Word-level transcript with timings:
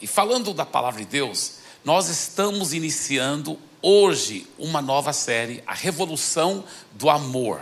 E 0.00 0.06
falando 0.06 0.52
da 0.52 0.66
palavra 0.66 1.00
de 1.00 1.06
Deus, 1.06 1.54
nós 1.84 2.08
estamos 2.08 2.74
iniciando 2.74 3.58
hoje 3.80 4.46
uma 4.58 4.82
nova 4.82 5.12
série, 5.12 5.62
A 5.66 5.72
Revolução 5.72 6.64
do 6.92 7.08
Amor. 7.08 7.60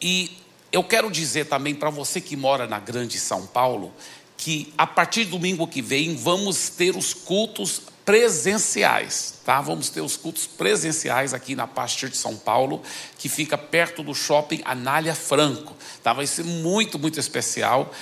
E 0.00 0.36
eu 0.70 0.84
quero 0.84 1.10
dizer 1.10 1.46
também 1.46 1.74
para 1.74 1.88
você 1.88 2.20
que 2.20 2.36
mora 2.36 2.66
na 2.66 2.78
Grande 2.78 3.18
São 3.18 3.46
Paulo, 3.46 3.94
que 4.36 4.72
a 4.76 4.86
partir 4.86 5.24
do 5.24 5.32
domingo 5.32 5.66
que 5.66 5.80
vem 5.80 6.14
vamos 6.16 6.68
ter 6.68 6.94
os 6.94 7.14
cultos 7.14 7.82
presenciais, 8.04 9.34
tá? 9.44 9.60
Vamos 9.60 9.90
ter 9.90 10.00
os 10.00 10.16
cultos 10.16 10.46
presenciais 10.46 11.34
aqui 11.34 11.54
na 11.54 11.66
Pastor 11.66 12.08
de 12.08 12.16
São 12.16 12.36
Paulo, 12.36 12.82
que 13.18 13.28
fica 13.28 13.58
perto 13.58 14.02
do 14.02 14.14
shopping 14.14 14.62
Anália 14.64 15.14
Franco, 15.14 15.76
tá? 16.02 16.12
Vai 16.12 16.26
ser 16.26 16.44
muito, 16.44 16.98
muito 16.98 17.20
especial. 17.20 17.92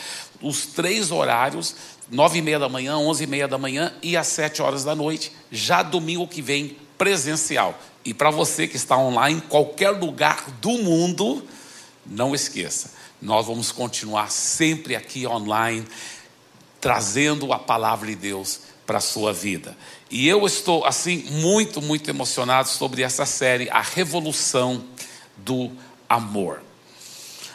Os 0.40 0.66
três 0.66 1.10
horários, 1.10 1.74
nove 2.10 2.38
e 2.38 2.42
meia 2.42 2.58
da 2.58 2.68
manhã, 2.68 2.96
onze 2.96 3.24
e 3.24 3.26
meia 3.26 3.48
da 3.48 3.58
manhã 3.58 3.92
e 4.02 4.16
às 4.16 4.26
sete 4.28 4.62
horas 4.62 4.84
da 4.84 4.94
noite, 4.94 5.32
já 5.50 5.82
domingo 5.82 6.26
que 6.26 6.40
vem, 6.40 6.76
presencial. 6.96 7.78
E 8.04 8.14
para 8.14 8.30
você 8.30 8.68
que 8.68 8.76
está 8.76 8.96
online, 8.96 9.38
em 9.38 9.40
qualquer 9.40 9.90
lugar 9.90 10.50
do 10.60 10.70
mundo, 10.78 11.46
não 12.04 12.34
esqueça, 12.34 12.92
nós 13.20 13.46
vamos 13.46 13.72
continuar 13.72 14.30
sempre 14.30 14.94
aqui 14.94 15.26
online, 15.26 15.84
trazendo 16.80 17.52
a 17.52 17.58
palavra 17.58 18.08
de 18.08 18.14
Deus 18.14 18.60
para 18.86 18.98
a 18.98 19.00
sua 19.00 19.32
vida. 19.32 19.76
E 20.08 20.28
eu 20.28 20.46
estou, 20.46 20.84
assim, 20.84 21.24
muito, 21.30 21.82
muito 21.82 22.08
emocionado 22.08 22.68
sobre 22.68 23.02
essa 23.02 23.26
série, 23.26 23.68
A 23.70 23.82
Revolução 23.82 24.84
do 25.36 25.72
Amor. 26.08 26.62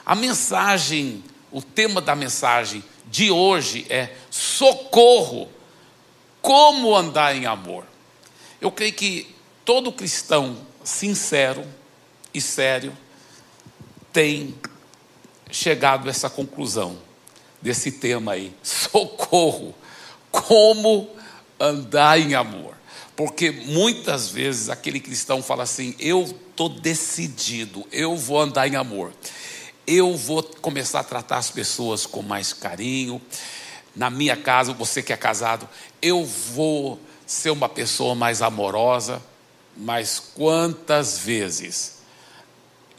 A 0.05 0.13
mensagem, 0.13 1.23
o 1.49 1.61
tema 1.61 2.01
da 2.01 2.15
mensagem 2.15 2.83
de 3.11 3.29
hoje 3.29 3.85
é 3.89 4.09
socorro, 4.31 5.49
como 6.41 6.95
andar 6.95 7.35
em 7.35 7.45
amor. 7.45 7.85
Eu 8.59 8.71
creio 8.71 8.93
que 8.93 9.35
todo 9.65 9.91
cristão 9.91 10.57
sincero 10.83 11.63
e 12.33 12.39
sério 12.39 12.97
tem 14.13 14.55
chegado 15.51 16.07
a 16.07 16.09
essa 16.09 16.29
conclusão 16.29 16.97
desse 17.61 17.91
tema 17.91 18.31
aí, 18.31 18.53
socorro, 18.63 19.75
como 20.31 21.09
andar 21.59 22.17
em 22.17 22.33
amor. 22.33 22.75
Porque 23.15 23.51
muitas 23.51 24.29
vezes 24.29 24.69
aquele 24.69 25.01
cristão 25.01 25.43
fala 25.43 25.63
assim: 25.63 25.93
eu 25.99 26.23
estou 26.23 26.69
decidido, 26.69 27.85
eu 27.91 28.15
vou 28.15 28.39
andar 28.39 28.67
em 28.67 28.75
amor, 28.75 29.11
eu 29.91 30.15
vou 30.15 30.41
começar 30.41 31.01
a 31.01 31.03
tratar 31.03 31.37
as 31.37 31.51
pessoas 31.51 32.05
com 32.05 32.21
mais 32.21 32.53
carinho. 32.53 33.21
Na 33.93 34.09
minha 34.09 34.37
casa, 34.37 34.71
você 34.71 35.03
que 35.03 35.11
é 35.11 35.17
casado, 35.17 35.67
eu 36.01 36.23
vou 36.25 36.97
ser 37.25 37.49
uma 37.49 37.67
pessoa 37.67 38.15
mais 38.15 38.41
amorosa, 38.41 39.21
mas 39.75 40.17
quantas 40.33 41.17
vezes 41.17 41.99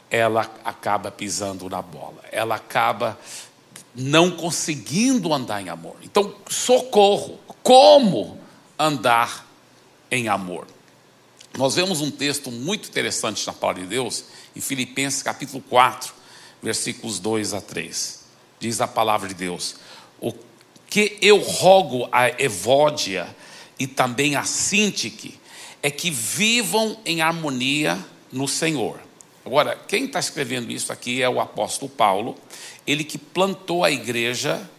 ela 0.07 0.41
acaba 0.63 1.09
pisando 1.09 1.67
na 1.67 1.81
bola, 1.81 2.23
ela 2.31 2.55
acaba 2.55 3.19
não 3.95 4.29
conseguindo 4.29 5.33
andar 5.33 5.63
em 5.63 5.69
amor. 5.69 5.95
Então, 6.03 6.35
socorro, 6.47 7.39
como 7.63 8.39
andar 8.77 9.47
em 10.11 10.27
amor? 10.27 10.67
Nós 11.57 11.73
vemos 11.73 12.01
um 12.01 12.11
texto 12.11 12.51
muito 12.51 12.87
interessante 12.87 13.45
na 13.47 13.53
palavra 13.53 13.81
de 13.81 13.87
Deus, 13.87 14.25
em 14.55 14.61
Filipenses 14.61 15.23
capítulo 15.23 15.63
4, 15.67 16.22
versículos 16.63 17.19
2 17.19 17.53
a 17.53 17.61
3. 17.61 18.23
Diz 18.59 18.81
a 18.81 18.87
palavra 18.87 19.27
de 19.27 19.35
Deus: 19.35 19.75
O 20.19 20.33
que 20.87 21.17
eu 21.21 21.37
rogo 21.39 22.07
a 22.11 22.29
Evódia 22.41 23.27
e 23.77 23.85
também 23.85 24.35
a 24.35 24.43
Sintique 24.43 25.39
é 25.81 25.91
que 25.91 26.09
vivam 26.09 26.97
em 27.05 27.21
harmonia 27.21 27.99
no 28.31 28.47
Senhor. 28.47 28.99
Agora, 29.45 29.77
quem 29.87 30.05
está 30.05 30.19
escrevendo 30.19 30.71
isso 30.71 30.93
aqui 30.93 31.21
é 31.21 31.29
o 31.29 31.41
apóstolo 31.41 31.91
Paulo, 31.91 32.37
ele 32.87 33.03
que 33.03 33.17
plantou 33.17 33.83
a 33.83 33.91
igreja 33.91 34.69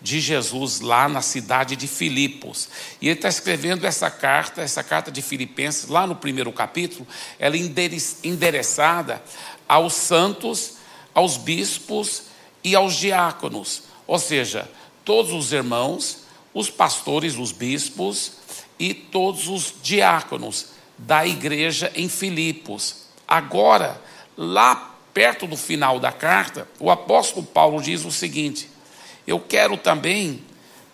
de 0.00 0.20
Jesus 0.20 0.80
lá 0.80 1.08
na 1.08 1.22
cidade 1.22 1.74
de 1.74 1.88
Filipos. 1.88 2.68
E 3.00 3.08
ele 3.08 3.16
está 3.16 3.28
escrevendo 3.28 3.86
essa 3.86 4.10
carta, 4.10 4.60
essa 4.60 4.84
carta 4.84 5.10
de 5.10 5.22
Filipenses, 5.22 5.88
lá 5.88 6.06
no 6.06 6.14
primeiro 6.14 6.52
capítulo, 6.52 7.06
ela 7.38 7.56
é 7.56 7.60
endereçada 8.22 9.20
aos 9.66 9.94
santos, 9.94 10.74
aos 11.14 11.36
bispos 11.36 12.24
e 12.62 12.74
aos 12.74 12.96
diáconos. 12.96 13.84
Ou 14.06 14.18
seja, 14.18 14.68
todos 15.04 15.32
os 15.32 15.52
irmãos, 15.52 16.24
os 16.52 16.68
pastores, 16.68 17.36
os 17.36 17.52
bispos 17.52 18.32
e 18.78 18.92
todos 18.92 19.48
os 19.48 19.74
diáconos 19.82 20.68
da 20.98 21.26
igreja 21.26 21.92
em 21.94 22.08
Filipos. 22.08 23.04
Agora, 23.26 24.00
lá 24.36 24.94
perto 25.12 25.46
do 25.46 25.56
final 25.56 26.00
da 26.00 26.10
carta, 26.10 26.68
o 26.78 26.90
apóstolo 26.90 27.46
Paulo 27.46 27.80
diz 27.80 28.04
o 28.04 28.10
seguinte: 28.10 28.68
Eu 29.26 29.38
quero 29.40 29.76
também 29.76 30.42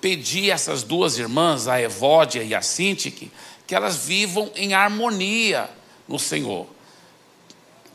pedir 0.01 0.51
a 0.51 0.55
essas 0.55 0.83
duas 0.83 1.19
irmãs, 1.19 1.69
a 1.69 1.81
Evódia 1.81 2.43
e 2.43 2.55
a 2.55 2.63
Sintique, 2.63 3.31
que 3.67 3.75
elas 3.75 4.07
vivam 4.07 4.51
em 4.55 4.75
harmonia 4.75 5.69
no 6.09 6.19
Senhor. 6.19 6.67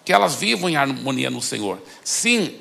Que 0.05 0.13
elas 0.13 0.35
vivam 0.35 0.69
em 0.69 0.77
harmonia 0.77 1.29
no 1.29 1.41
Senhor. 1.41 1.81
Sim, 2.03 2.55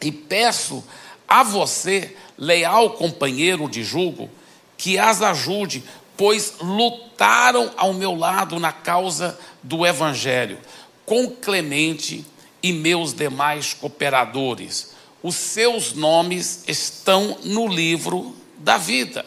e 0.00 0.10
peço 0.10 0.82
a 1.28 1.42
você, 1.42 2.16
leal 2.36 2.90
companheiro 2.90 3.68
de 3.68 3.84
julgo, 3.84 4.28
que 4.76 4.98
as 4.98 5.22
ajude, 5.22 5.84
pois 6.16 6.54
lutaram 6.60 7.72
ao 7.76 7.92
meu 7.92 8.14
lado 8.14 8.58
na 8.58 8.72
causa 8.72 9.38
do 9.62 9.86
Evangelho, 9.86 10.58
com 11.06 11.30
Clemente 11.30 12.26
e 12.62 12.72
meus 12.72 13.14
demais 13.14 13.74
cooperadores. 13.74 14.92
Os 15.22 15.36
seus 15.36 15.92
nomes 15.92 16.64
estão 16.66 17.38
no 17.44 17.68
livro 17.68 18.34
da 18.58 18.76
vida. 18.76 19.24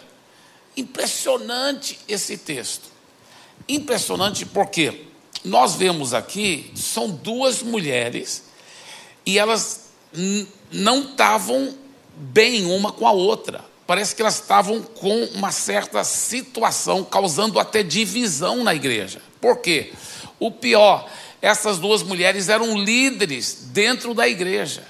Impressionante 0.76 1.98
esse 2.08 2.38
texto. 2.38 2.90
Impressionante 3.68 4.46
porque 4.46 5.06
nós 5.46 5.76
vemos 5.76 6.14
aqui, 6.14 6.72
são 6.76 7.10
duas 7.10 7.62
mulheres 7.62 8.44
e 9.26 9.38
elas 9.38 9.86
não 10.72 11.04
estavam 11.04 11.76
bem 12.16 12.66
uma 12.66 12.92
com 12.92 13.08
a 13.08 13.12
outra. 13.12 13.64
Parece 13.88 14.16
que 14.16 14.22
elas 14.22 14.36
estavam 14.36 14.82
com 14.82 15.24
uma 15.36 15.52
certa 15.52 16.04
situação, 16.04 17.04
causando 17.04 17.60
até 17.60 17.84
divisão 17.84 18.64
na 18.64 18.74
igreja. 18.74 19.22
Por 19.40 19.58
quê? 19.60 19.94
O 20.40 20.50
pior 20.52 21.08
essas 21.46 21.78
duas 21.78 22.02
mulheres 22.02 22.50
eram 22.50 22.76
líderes 22.76 23.68
dentro 23.68 24.16
da 24.16 24.28
igreja. 24.28 24.84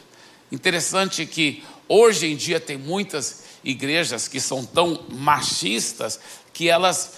Interessante 0.50 1.26
que 1.26 1.62
hoje 1.86 2.28
em 2.28 2.36
dia 2.38 2.62
tem 2.62 2.78
muitas 2.78 3.44
igrejas 3.62 4.30
que 4.30 4.40
são 4.40 4.64
tão 4.64 5.06
machistas 5.10 6.18
que 6.54 6.70
elas 6.70 7.16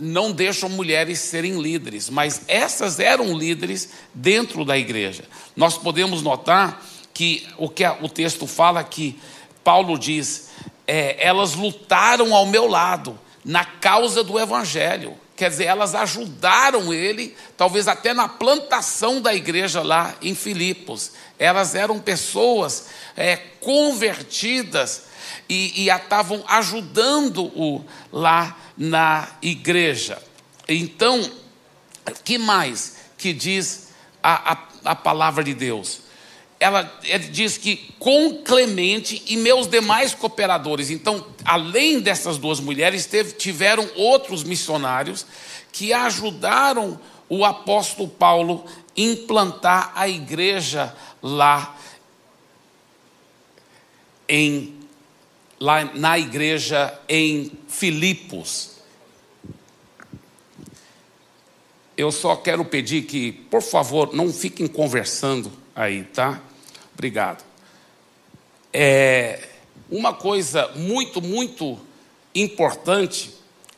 não 0.00 0.32
deixam 0.32 0.68
mulheres 0.68 1.18
serem 1.18 1.60
líderes, 1.60 2.08
mas 2.08 2.42
essas 2.48 2.98
eram 2.98 3.36
líderes 3.36 3.90
dentro 4.14 4.64
da 4.64 4.76
igreja. 4.76 5.24
Nós 5.54 5.76
podemos 5.76 6.22
notar 6.22 6.84
que 7.12 7.46
o 7.58 7.68
que 7.68 7.84
o 8.00 8.08
texto 8.08 8.46
fala 8.46 8.82
que 8.82 9.18
Paulo 9.62 9.98
diz, 9.98 10.50
é, 10.86 11.16
elas 11.24 11.54
lutaram 11.54 12.34
ao 12.34 12.46
meu 12.46 12.66
lado 12.66 13.18
na 13.44 13.64
causa 13.64 14.24
do 14.24 14.38
evangelho. 14.38 15.16
Quer 15.36 15.48
dizer, 15.48 15.64
elas 15.64 15.94
ajudaram 15.94 16.92
ele, 16.92 17.34
talvez 17.56 17.88
até 17.88 18.12
na 18.12 18.28
plantação 18.28 19.20
da 19.22 19.34
igreja 19.34 19.82
lá 19.82 20.14
em 20.20 20.34
Filipos. 20.34 21.12
Elas 21.38 21.74
eram 21.74 21.98
pessoas 21.98 22.88
é, 23.16 23.36
convertidas 23.60 25.04
e, 25.48 25.84
e 25.84 25.90
estavam 25.90 26.44
ajudando-o 26.46 27.84
lá 28.12 28.56
na 28.80 29.28
igreja. 29.42 30.20
Então, 30.66 31.30
que 32.24 32.38
mais 32.38 32.96
que 33.18 33.34
diz 33.34 33.90
a, 34.22 34.52
a, 34.52 34.58
a 34.86 34.96
palavra 34.96 35.44
de 35.44 35.52
Deus? 35.52 36.00
ela, 36.60 36.92
ela, 37.04 37.18
diz 37.18 37.56
que 37.56 37.94
com 37.98 38.42
Clemente 38.42 39.22
e 39.26 39.36
meus 39.38 39.66
demais 39.66 40.14
cooperadores. 40.14 40.90
Então, 40.90 41.26
além 41.42 42.00
dessas 42.00 42.36
duas 42.36 42.60
mulheres, 42.60 43.06
teve, 43.06 43.32
tiveram 43.32 43.88
outros 43.96 44.44
missionários 44.44 45.24
que 45.72 45.90
ajudaram 45.92 47.00
o 47.30 47.46
apóstolo 47.46 48.08
Paulo 48.08 48.66
implantar 48.94 49.92
a 49.94 50.06
igreja 50.06 50.94
lá 51.22 51.76
em 54.28 54.78
lá 55.58 55.84
na 55.94 56.18
igreja 56.18 56.98
em 57.08 57.52
Filipos. 57.68 58.69
Eu 62.00 62.10
só 62.10 62.34
quero 62.34 62.64
pedir 62.64 63.02
que, 63.02 63.30
por 63.30 63.60
favor, 63.60 64.14
não 64.14 64.32
fiquem 64.32 64.66
conversando 64.66 65.52
aí, 65.76 66.02
tá? 66.04 66.40
Obrigado. 66.94 67.44
É 68.72 69.46
uma 69.90 70.14
coisa 70.14 70.66
muito, 70.76 71.20
muito 71.20 71.78
importante 72.34 73.34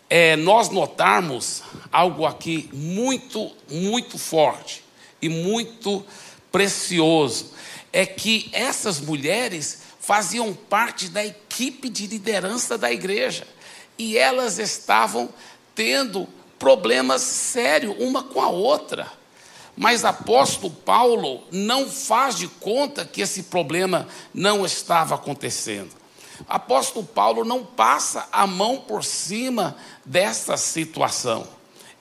é 0.09 0.37
nós 0.37 0.69
notarmos 0.69 1.65
algo 1.91 2.25
aqui 2.25 2.71
muito, 2.73 3.51
muito 3.69 4.17
forte 4.17 4.85
e 5.21 5.29
muito 5.29 6.07
precioso. 6.53 7.51
É 7.93 8.07
que 8.07 8.49
essas 8.53 9.01
mulheres 9.01 9.83
faziam 9.99 10.55
parte 10.55 11.09
da 11.09 11.27
equipe 11.27 11.89
de 11.89 12.07
liderança 12.07 12.79
da 12.79 12.93
igreja 12.93 13.49
e 13.99 14.17
elas 14.17 14.61
estavam 14.61 15.29
tendo 15.75 16.29
problemas 16.63 17.23
sérios 17.23 17.97
uma 17.99 18.23
com 18.23 18.41
a 18.41 18.49
outra. 18.49 19.11
Mas 19.77 20.05
apóstolo 20.05 20.73
Paulo 20.73 21.43
não 21.51 21.91
faz 21.91 22.37
de 22.37 22.47
conta 22.47 23.05
que 23.05 23.21
esse 23.21 23.45
problema 23.45 24.07
não 24.33 24.65
estava 24.65 25.17
acontecendo. 25.17 25.91
Apóstolo 26.49 27.05
Paulo 27.05 27.45
não 27.45 27.65
passa 27.65 28.29
a 28.31 28.47
mão 28.47 28.77
por 28.77 29.03
cima 29.03 29.77
dessa 30.05 30.57
situação. 30.57 31.49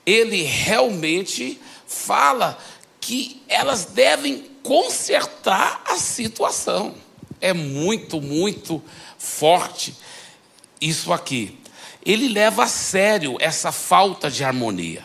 Ele 0.06 0.44
realmente 0.44 1.60
fala 1.84 2.56
que 3.00 3.42
elas 3.48 3.86
devem 3.86 4.48
consertar 4.62 5.82
a 5.88 5.96
situação. 5.96 6.94
É 7.40 7.52
muito, 7.52 8.20
muito 8.20 8.80
forte 9.18 9.96
isso 10.80 11.12
aqui. 11.12 11.61
Ele 12.04 12.28
leva 12.28 12.64
a 12.64 12.68
sério 12.68 13.36
essa 13.40 13.70
falta 13.70 14.30
de 14.30 14.42
harmonia. 14.42 15.04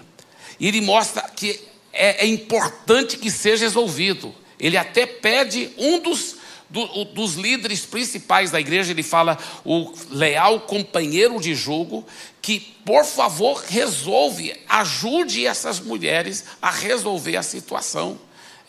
E 0.60 0.68
ele 0.68 0.82
mostra 0.82 1.22
que 1.24 1.60
é, 1.94 2.24
é 2.24 2.28
importante 2.28 3.18
que 3.18 3.30
seja 3.30 3.66
resolvido. 3.66 4.34
Ele 4.60 4.78
até 4.78 5.06
pede 5.06 5.70
um 5.78 6.00
dos, 6.00 6.38
do, 6.70 7.06
dos 7.06 7.36
líderes 7.36 7.86
principais 7.86 8.52
da 8.52 8.60
igreja, 8.60 8.92
ele 8.92 9.04
fala, 9.04 9.38
o 9.64 9.94
leal 10.10 10.62
companheiro 10.62 11.40
de 11.40 11.54
jogo, 11.54 12.06
que 12.42 12.60
por 12.86 13.06
favor 13.06 13.64
resolve, 13.68 14.56
ajude 14.68 15.46
essas 15.46 15.80
mulheres 15.80 16.46
a 16.62 16.72
resolver 16.72 17.38
a 17.38 17.44
situação. 17.44 18.20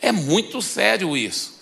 É 0.01 0.11
muito 0.11 0.61
sério 0.61 1.17
isso. 1.17 1.59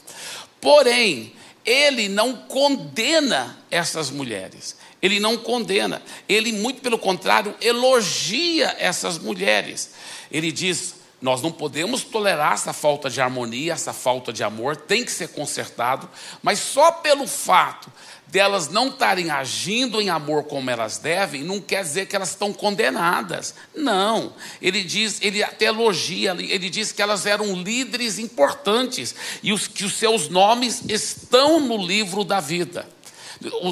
Porém, 0.60 1.34
ele 1.66 2.10
não 2.10 2.34
condena 2.34 3.58
essas 3.70 4.10
mulheres. 4.10 4.76
Ele 5.02 5.20
não 5.20 5.38
condena. 5.38 6.02
Ele, 6.28 6.52
muito 6.52 6.82
pelo 6.82 6.98
contrário, 6.98 7.56
elogia 7.62 8.76
essas 8.80 9.20
mulheres. 9.20 9.92
Ele 10.32 10.52
diz: 10.52 10.96
nós 11.22 11.42
não 11.42 11.52
podemos 11.52 12.04
tolerar 12.04 12.54
essa 12.54 12.74
falta 12.74 13.10
de 13.10 13.20
harmonia, 13.20 13.74
essa 13.74 13.92
falta 13.92 14.32
de 14.32 14.44
amor, 14.44 14.76
tem 14.76 15.04
que 15.04 15.12
ser 15.12 15.30
consertado, 15.30 16.08
mas 16.44 16.60
só 16.60 16.92
pelo 16.92 17.28
fato 17.28 17.92
delas 18.28 18.70
não 18.70 18.90
estarem 18.90 19.32
agindo 19.32 20.02
em 20.02 20.10
amor 20.10 20.44
como 20.44 20.70
elas 20.70 20.98
devem, 20.98 21.44
não 21.44 21.60
quer 21.60 21.82
dizer 21.82 22.08
que 22.08 22.16
elas 22.16 22.30
estão 22.30 22.54
condenadas. 22.54 23.56
Não. 23.74 24.34
Ele 24.62 24.84
diz, 24.84 25.20
ele 25.22 25.42
até 25.42 25.66
elogia, 25.66 26.36
ele 26.38 26.70
diz 26.70 26.92
que 26.92 27.02
elas 27.02 27.26
eram 27.26 27.56
líderes 27.56 28.20
importantes 28.20 29.16
e 29.42 29.52
os, 29.54 29.68
que 29.68 29.86
os 29.86 29.94
seus 29.94 30.30
nomes 30.30 30.84
estão 30.88 31.60
no 31.60 31.78
livro 31.78 32.24
da 32.24 32.40
vida. 32.40 32.88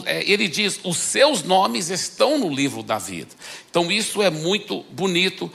É, 0.06 0.23
ele 0.29 0.47
diz: 0.47 0.79
os 0.83 0.97
seus 0.97 1.44
nomes 1.44 1.89
estão 1.89 2.38
no 2.38 2.50
livro 2.50 2.83
da 2.83 2.97
vida. 2.97 3.29
Então, 3.69 3.91
isso 3.91 4.21
é 4.21 4.29
muito 4.29 4.83
bonito 4.91 5.51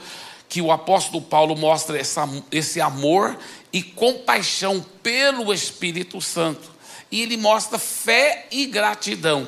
que 0.49 0.61
o 0.61 0.71
apóstolo 0.71 1.21
Paulo 1.21 1.55
mostra 1.55 1.97
essa, 1.97 2.27
esse 2.51 2.81
amor 2.81 3.37
e 3.71 3.81
compaixão 3.81 4.85
pelo 5.01 5.53
Espírito 5.53 6.19
Santo. 6.19 6.69
E 7.09 7.21
ele 7.21 7.37
mostra 7.37 7.79
fé 7.79 8.47
e 8.51 8.65
gratidão. 8.65 9.47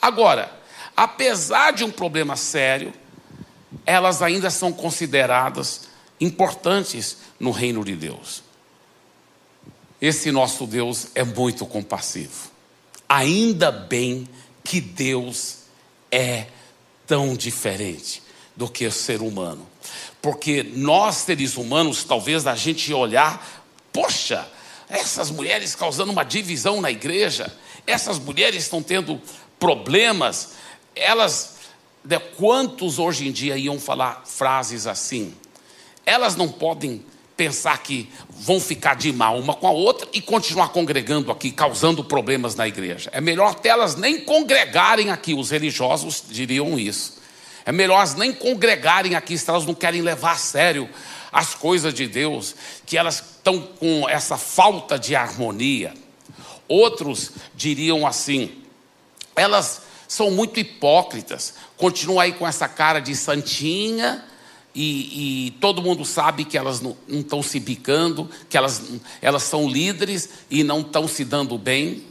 Agora, 0.00 0.52
apesar 0.94 1.72
de 1.72 1.82
um 1.82 1.90
problema 1.90 2.36
sério, 2.36 2.92
elas 3.86 4.22
ainda 4.22 4.50
são 4.50 4.72
consideradas 4.72 5.88
importantes 6.20 7.18
no 7.40 7.50
reino 7.50 7.84
de 7.84 7.96
Deus. 7.96 8.42
Esse 10.00 10.30
nosso 10.30 10.66
Deus 10.66 11.08
é 11.14 11.24
muito 11.24 11.64
compassivo. 11.64 12.53
Ainda 13.08 13.70
bem 13.70 14.28
que 14.62 14.80
Deus 14.80 15.58
é 16.10 16.46
tão 17.06 17.34
diferente 17.34 18.22
do 18.56 18.68
que 18.68 18.86
o 18.86 18.92
ser 18.92 19.20
humano. 19.20 19.66
Porque 20.22 20.62
nós, 20.62 21.16
seres 21.16 21.56
humanos, 21.56 22.04
talvez 22.04 22.46
a 22.46 22.54
gente 22.54 22.92
olhar, 22.92 23.64
poxa, 23.92 24.48
essas 24.88 25.30
mulheres 25.30 25.74
causando 25.74 26.12
uma 26.12 26.24
divisão 26.24 26.80
na 26.80 26.90
igreja, 26.90 27.54
essas 27.86 28.18
mulheres 28.18 28.64
estão 28.64 28.82
tendo 28.82 29.20
problemas, 29.58 30.54
elas, 30.94 31.56
de 32.02 32.18
quantos 32.18 32.98
hoje 32.98 33.28
em 33.28 33.32
dia 33.32 33.56
iam 33.56 33.78
falar 33.78 34.22
frases 34.24 34.86
assim? 34.86 35.34
Elas 36.06 36.36
não 36.36 36.48
podem 36.48 37.04
pensar 37.36 37.78
que 37.78 38.10
vão 38.28 38.60
ficar 38.60 38.94
de 38.94 39.12
mal 39.12 39.38
uma 39.38 39.54
com 39.54 39.66
a 39.66 39.70
outra 39.70 40.08
e 40.12 40.20
continuar 40.20 40.68
congregando 40.68 41.30
aqui, 41.32 41.50
causando 41.50 42.04
problemas 42.04 42.54
na 42.54 42.68
igreja. 42.68 43.10
É 43.12 43.20
melhor 43.20 43.50
até 43.50 43.70
elas 43.70 43.96
nem 43.96 44.20
congregarem 44.20 45.10
aqui, 45.10 45.34
os 45.34 45.50
religiosos 45.50 46.22
diriam 46.28 46.78
isso. 46.78 47.20
É 47.64 47.72
melhor 47.72 47.96
elas 47.96 48.14
nem 48.14 48.32
congregarem 48.32 49.14
aqui 49.14 49.36
se 49.36 49.48
elas 49.48 49.66
não 49.66 49.74
querem 49.74 50.02
levar 50.02 50.32
a 50.32 50.36
sério 50.36 50.88
as 51.32 51.54
coisas 51.54 51.92
de 51.92 52.06
Deus, 52.06 52.54
que 52.86 52.96
elas 52.96 53.16
estão 53.16 53.60
com 53.60 54.08
essa 54.08 54.36
falta 54.36 54.96
de 54.96 55.16
harmonia. 55.16 55.92
Outros 56.68 57.32
diriam 57.54 58.06
assim: 58.06 58.62
elas 59.34 59.82
são 60.06 60.30
muito 60.30 60.60
hipócritas, 60.60 61.54
continuam 61.76 62.20
aí 62.20 62.32
com 62.32 62.46
essa 62.46 62.68
cara 62.68 63.00
de 63.00 63.16
santinha. 63.16 64.24
E, 64.74 65.46
e, 65.46 65.50
todo 65.52 65.82
mundo 65.82 66.04
sabe 66.04 66.44
que 66.44 66.58
elas 66.58 66.80
não, 66.80 66.96
estão 67.08 67.42
se 67.42 67.60
bicando, 67.60 68.28
que 68.48 68.56
elas, 68.56 68.82
elas 69.22 69.44
são 69.44 69.68
líderes 69.68 70.28
e 70.50 70.64
não 70.64 70.80
estão 70.80 71.06
se 71.06 71.24
dando 71.24 71.56
bem. 71.56 72.04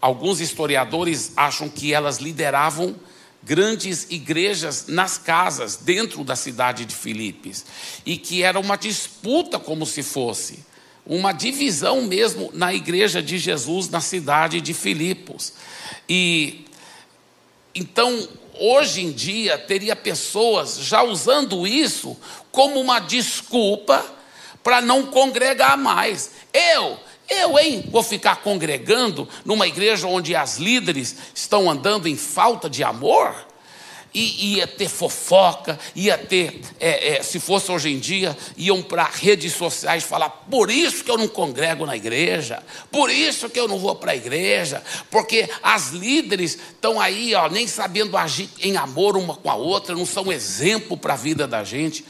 Alguns 0.00 0.40
historiadores 0.40 1.32
acham 1.34 1.68
que 1.68 1.94
elas 1.94 2.18
lideravam 2.18 2.94
grandes 3.42 4.06
igrejas 4.10 4.86
nas 4.88 5.16
casas 5.16 5.76
dentro 5.76 6.24
da 6.24 6.36
cidade 6.36 6.84
de 6.84 6.94
Filipes 6.94 7.64
e 8.04 8.16
que 8.16 8.42
era 8.42 8.60
uma 8.60 8.76
disputa 8.76 9.58
como 9.58 9.86
se 9.86 10.02
fosse 10.02 10.64
uma 11.06 11.32
divisão 11.32 12.02
mesmo 12.02 12.50
na 12.54 12.72
igreja 12.72 13.22
de 13.22 13.38
Jesus 13.38 13.88
na 13.88 14.00
cidade 14.00 14.60
de 14.60 14.72
Filipos. 14.72 15.52
E 16.08 16.64
então, 17.74 18.28
hoje 18.58 19.02
em 19.02 19.12
dia 19.12 19.58
teria 19.58 19.96
pessoas 19.96 20.78
já 20.78 21.02
usando 21.02 21.66
isso 21.66 22.16
como 22.50 22.80
uma 22.80 22.98
desculpa 22.98 24.04
para 24.62 24.80
não 24.80 25.06
congregar 25.06 25.76
mais. 25.76 26.30
Eu 26.52 26.98
eu, 27.28 27.58
hein, 27.58 27.84
vou 27.90 28.02
ficar 28.02 28.36
congregando 28.36 29.26
numa 29.44 29.66
igreja 29.66 30.06
onde 30.06 30.36
as 30.36 30.58
líderes 30.58 31.16
estão 31.34 31.70
andando 31.70 32.06
em 32.06 32.16
falta 32.16 32.68
de 32.68 32.84
amor? 32.84 33.34
E 34.14 34.54
ia 34.54 34.66
ter 34.66 34.88
fofoca, 34.88 35.76
ia 35.94 36.16
ter, 36.16 36.60
é, 36.78 37.16
é, 37.16 37.22
se 37.22 37.40
fosse 37.40 37.72
hoje 37.72 37.90
em 37.90 37.98
dia, 37.98 38.36
iam 38.56 38.80
para 38.80 39.02
redes 39.02 39.54
sociais 39.54 40.04
falar: 40.04 40.30
por 40.30 40.70
isso 40.70 41.02
que 41.02 41.10
eu 41.10 41.18
não 41.18 41.26
congrego 41.26 41.84
na 41.84 41.96
igreja, 41.96 42.62
por 42.92 43.10
isso 43.10 43.50
que 43.50 43.58
eu 43.58 43.66
não 43.66 43.78
vou 43.78 43.96
para 43.96 44.12
a 44.12 44.16
igreja, 44.16 44.82
porque 45.10 45.50
as 45.60 45.90
líderes 45.90 46.52
estão 46.52 47.00
aí, 47.00 47.34
ó, 47.34 47.48
nem 47.48 47.66
sabendo 47.66 48.16
agir 48.16 48.48
em 48.60 48.76
amor 48.76 49.16
uma 49.16 49.34
com 49.34 49.50
a 49.50 49.56
outra, 49.56 49.96
não 49.96 50.06
são 50.06 50.32
exemplo 50.32 50.96
para 50.96 51.14
a 51.14 51.16
vida 51.16 51.46
da 51.48 51.64
gente. 51.64 52.04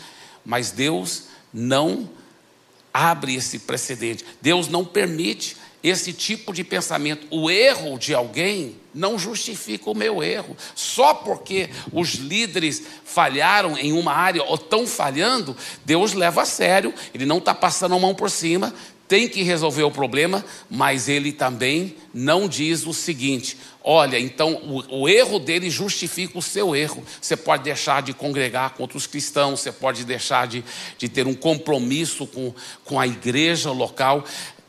Mas 0.45 0.71
Deus 0.71 1.25
não 1.53 2.11
abre 2.93 3.35
esse 3.35 3.61
precedente. 3.61 4.25
Deus 4.43 4.69
não 4.69 4.85
permite 4.85 5.57
esse 5.85 6.15
tipo 6.15 6.51
de 6.51 6.65
pensamento. 6.65 7.27
O 7.31 7.51
erro 7.51 7.99
de 7.99 8.15
alguém 8.15 8.77
não 8.95 9.19
justifica 9.19 9.91
o 9.91 9.95
meu 9.95 10.23
erro. 10.23 10.57
Só 10.75 11.13
porque 11.13 11.69
os 11.93 12.15
líderes 12.15 12.83
falharam 13.05 13.77
em 13.77 13.93
uma 13.93 14.13
área 14.13 14.43
ou 14.43 14.55
estão 14.55 14.87
falhando, 14.87 15.55
Deus 15.85 16.15
leva 16.15 16.43
a 16.43 16.47
sério, 16.47 16.95
Ele 17.13 17.27
não 17.27 17.37
está 17.37 17.55
passando 17.55 17.95
a 17.95 17.99
mão 17.99 18.15
por 18.15 18.31
cima, 18.31 18.73
tem 19.07 19.29
que 19.29 19.43
resolver 19.43 19.83
o 19.83 19.91
problema, 19.91 20.45
mas 20.71 21.09
ele 21.09 21.31
também 21.31 21.95
não 22.13 22.49
diz 22.49 22.87
o 22.87 22.95
seguinte: 22.95 23.57
olha, 23.83 24.19
então 24.19 24.55
o, 24.55 25.03
o, 25.03 25.09
erro 25.09 25.39
dele 25.39 25.69
justifica 25.69 26.39
o 26.39 26.43
seu 26.43 26.75
erro. 26.75 27.05
Você 27.21 27.37
pode 27.37 27.65
deixar 27.65 28.03
de 28.03 28.15
congregar 28.15 28.71
com 28.71 28.83
outros 28.83 29.07
cristãos, 29.07 29.61
você 29.61 29.71
pode 29.71 30.05
deixar 30.05 30.47
de, 30.47 30.65
de 30.97 31.09
ter 31.09 31.27
um 31.27 31.35
compromisso 31.35 32.27
com, 32.27 32.55
com 32.85 32.99
a 32.99 33.07
igreja 33.07 33.71
local. 33.71 34.25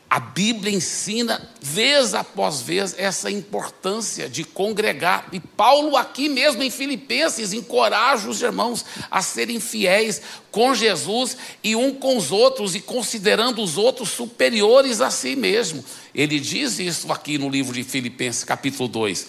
A 0.08 0.20
Bíblia 0.20 0.72
ensina, 0.72 1.50
vez 1.60 2.14
após 2.14 2.60
vez, 2.60 2.94
essa 2.96 3.28
importância 3.28 4.28
de 4.28 4.44
congregar. 4.44 5.28
E 5.32 5.40
Paulo, 5.40 5.96
aqui 5.96 6.28
mesmo 6.28 6.62
em 6.62 6.70
Filipenses, 6.70 7.52
encoraja 7.52 8.28
os 8.28 8.40
irmãos 8.40 8.84
a 9.10 9.20
serem 9.20 9.58
fiéis 9.58 10.22
com 10.52 10.74
Jesus 10.74 11.36
e 11.62 11.74
um 11.74 11.92
com 11.92 12.16
os 12.16 12.30
outros, 12.30 12.76
e 12.76 12.80
considerando 12.80 13.60
os 13.60 13.76
outros 13.76 14.10
superiores 14.10 15.00
a 15.00 15.10
si 15.10 15.34
mesmo. 15.34 15.84
Ele 16.14 16.38
diz 16.38 16.78
isso 16.78 17.12
aqui 17.12 17.36
no 17.36 17.50
livro 17.50 17.74
de 17.74 17.82
Filipenses, 17.82 18.44
capítulo 18.44 18.88
2. 18.88 19.26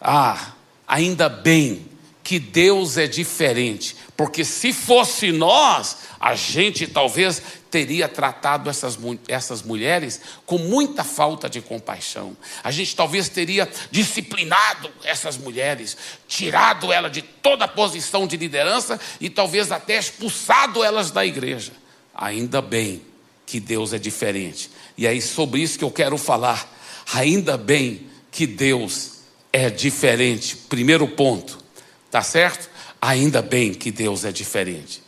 Ah, 0.00 0.52
ainda 0.86 1.28
bem 1.28 1.86
que 2.28 2.38
Deus 2.38 2.98
é 2.98 3.06
diferente, 3.06 3.96
porque 4.14 4.44
se 4.44 4.70
fosse 4.70 5.32
nós, 5.32 5.96
a 6.20 6.34
gente 6.34 6.86
talvez 6.86 7.40
teria 7.70 8.06
tratado 8.06 8.68
essas, 8.68 8.98
essas 9.26 9.62
mulheres 9.62 10.20
com 10.44 10.58
muita 10.58 11.02
falta 11.04 11.48
de 11.48 11.62
compaixão. 11.62 12.36
A 12.62 12.70
gente 12.70 12.94
talvez 12.94 13.30
teria 13.30 13.66
disciplinado 13.90 14.90
essas 15.04 15.38
mulheres, 15.38 15.96
tirado 16.28 16.92
elas 16.92 17.12
de 17.12 17.22
toda 17.22 17.64
a 17.64 17.68
posição 17.68 18.26
de 18.26 18.36
liderança 18.36 19.00
e 19.18 19.30
talvez 19.30 19.72
até 19.72 19.96
expulsado 19.98 20.84
elas 20.84 21.10
da 21.10 21.24
igreja. 21.24 21.72
Ainda 22.14 22.60
bem 22.60 23.00
que 23.46 23.58
Deus 23.58 23.94
é 23.94 23.98
diferente. 23.98 24.70
E 24.98 25.06
é 25.06 25.18
sobre 25.18 25.62
isso 25.62 25.78
que 25.78 25.84
eu 25.84 25.90
quero 25.90 26.18
falar. 26.18 26.70
Ainda 27.14 27.56
bem 27.56 28.06
que 28.30 28.46
Deus 28.46 29.12
é 29.50 29.70
diferente. 29.70 30.54
Primeiro 30.68 31.08
ponto, 31.08 31.67
tá 32.10 32.22
certo? 32.22 32.68
Ainda 33.00 33.42
bem 33.42 33.72
que 33.72 33.90
Deus 33.90 34.24
é 34.24 34.32
diferente. 34.32 35.02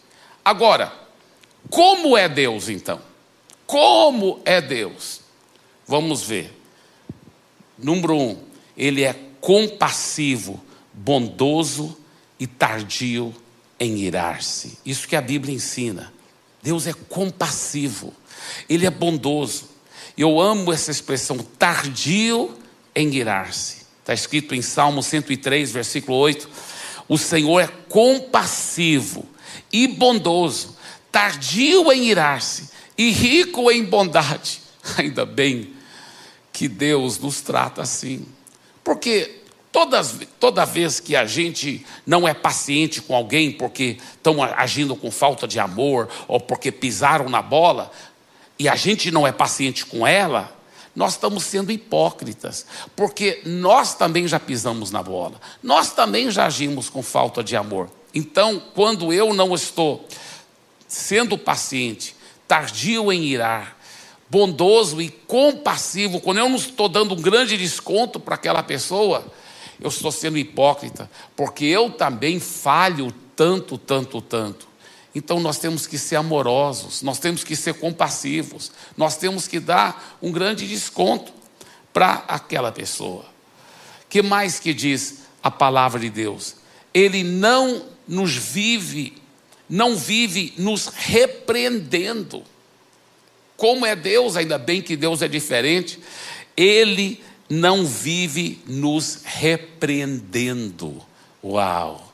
Agora, 0.44 0.92
como 1.68 2.16
é 2.16 2.28
Deus 2.28 2.68
então? 2.68 3.00
Como 3.66 4.40
é 4.44 4.60
Deus? 4.60 5.20
Vamos 5.86 6.22
ver. 6.22 6.56
Número 7.78 8.16
um, 8.16 8.38
ele 8.76 9.02
é 9.02 9.14
compassivo, 9.40 10.62
bondoso 10.92 11.96
e 12.38 12.46
tardio 12.46 13.34
em 13.78 13.98
irar-se. 13.98 14.78
Isso 14.84 15.08
que 15.08 15.16
a 15.16 15.20
Bíblia 15.20 15.54
ensina. 15.54 16.12
Deus 16.62 16.86
é 16.86 16.92
compassivo, 16.92 18.12
ele 18.68 18.86
é 18.86 18.90
bondoso. 18.90 19.70
Eu 20.16 20.40
amo 20.40 20.72
essa 20.72 20.90
expressão, 20.90 21.38
tardio 21.38 22.58
em 22.94 23.14
irar-se. 23.14 23.86
Está 24.00 24.12
escrito 24.12 24.54
em 24.54 24.60
Salmo 24.60 25.02
103, 25.02 25.70
versículo 25.70 26.18
8: 26.18 26.48
O 27.10 27.18
Senhor 27.18 27.58
é 27.58 27.66
compassivo 27.88 29.26
e 29.72 29.88
bondoso, 29.88 30.76
tardio 31.10 31.90
em 31.90 32.04
irar-se 32.04 32.70
e 32.96 33.10
rico 33.10 33.68
em 33.68 33.84
bondade. 33.84 34.60
Ainda 34.96 35.26
bem 35.26 35.74
que 36.52 36.68
Deus 36.68 37.18
nos 37.18 37.40
trata 37.40 37.82
assim, 37.82 38.24
porque 38.84 39.40
todas, 39.72 40.20
toda 40.38 40.64
vez 40.64 41.00
que 41.00 41.16
a 41.16 41.26
gente 41.26 41.84
não 42.06 42.28
é 42.28 42.32
paciente 42.32 43.02
com 43.02 43.12
alguém 43.12 43.50
porque 43.50 43.98
estão 44.12 44.40
agindo 44.40 44.94
com 44.94 45.10
falta 45.10 45.48
de 45.48 45.58
amor 45.58 46.08
ou 46.28 46.38
porque 46.38 46.70
pisaram 46.70 47.28
na 47.28 47.42
bola, 47.42 47.90
e 48.56 48.68
a 48.68 48.76
gente 48.76 49.10
não 49.10 49.26
é 49.26 49.32
paciente 49.32 49.84
com 49.84 50.06
ela, 50.06 50.56
nós 51.00 51.14
estamos 51.14 51.44
sendo 51.44 51.72
hipócritas, 51.72 52.66
porque 52.94 53.40
nós 53.46 53.94
também 53.94 54.28
já 54.28 54.38
pisamos 54.38 54.90
na 54.90 55.02
bola, 55.02 55.40
nós 55.62 55.94
também 55.94 56.30
já 56.30 56.44
agimos 56.44 56.90
com 56.90 57.02
falta 57.02 57.42
de 57.42 57.56
amor. 57.56 57.88
Então, 58.12 58.62
quando 58.74 59.10
eu 59.10 59.32
não 59.32 59.54
estou 59.54 60.06
sendo 60.86 61.38
paciente, 61.38 62.14
tardio 62.46 63.10
em 63.10 63.24
irar, 63.24 63.78
bondoso 64.28 65.00
e 65.00 65.08
compassivo, 65.08 66.20
quando 66.20 66.36
eu 66.36 66.50
não 66.50 66.56
estou 66.56 66.86
dando 66.86 67.14
um 67.14 67.22
grande 67.22 67.56
desconto 67.56 68.20
para 68.20 68.34
aquela 68.34 68.62
pessoa, 68.62 69.24
eu 69.80 69.88
estou 69.88 70.12
sendo 70.12 70.36
hipócrita, 70.36 71.10
porque 71.34 71.64
eu 71.64 71.88
também 71.88 72.38
falho 72.38 73.10
tanto, 73.34 73.78
tanto, 73.78 74.20
tanto. 74.20 74.68
Então 75.14 75.40
nós 75.40 75.58
temos 75.58 75.86
que 75.86 75.98
ser 75.98 76.16
amorosos, 76.16 77.02
nós 77.02 77.18
temos 77.18 77.42
que 77.42 77.56
ser 77.56 77.74
compassivos, 77.74 78.70
nós 78.96 79.16
temos 79.16 79.48
que 79.48 79.58
dar 79.58 80.18
um 80.22 80.30
grande 80.30 80.66
desconto 80.66 81.32
para 81.92 82.24
aquela 82.28 82.70
pessoa. 82.70 83.24
Que 84.08 84.22
mais 84.22 84.60
que 84.60 84.72
diz 84.72 85.22
a 85.42 85.50
palavra 85.50 85.98
de 86.00 86.10
Deus? 86.10 86.56
Ele 86.94 87.22
não 87.22 87.86
nos 88.06 88.34
vive 88.34 89.20
não 89.70 89.96
vive 89.96 90.52
nos 90.58 90.86
repreendendo. 90.88 92.42
Como 93.56 93.86
é 93.86 93.94
Deus, 93.94 94.36
ainda 94.36 94.58
bem 94.58 94.82
que 94.82 94.96
Deus 94.96 95.22
é 95.22 95.28
diferente, 95.28 96.00
Ele 96.56 97.22
não 97.48 97.86
vive 97.86 98.60
nos 98.66 99.20
repreendendo. 99.24 101.00
Uau! 101.42 102.09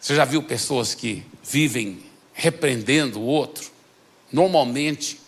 Você 0.00 0.14
já 0.14 0.24
viu 0.24 0.42
pessoas 0.42 0.94
que 0.94 1.24
vivem 1.42 2.02
repreendendo 2.32 3.20
o 3.20 3.24
outro? 3.24 3.70
Normalmente, 4.32 5.20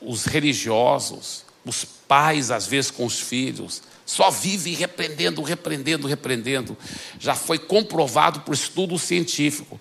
os 0.00 0.24
religiosos, 0.24 1.44
os 1.64 1.84
pais, 1.84 2.50
às 2.50 2.66
vezes 2.66 2.90
com 2.90 3.06
os 3.06 3.18
filhos, 3.18 3.82
só 4.04 4.30
vive 4.30 4.74
repreendendo, 4.74 5.42
repreendendo, 5.42 6.06
repreendendo. 6.06 6.76
Já 7.18 7.34
foi 7.34 7.58
comprovado 7.58 8.40
por 8.40 8.54
estudo 8.54 8.98
científico. 8.98 9.80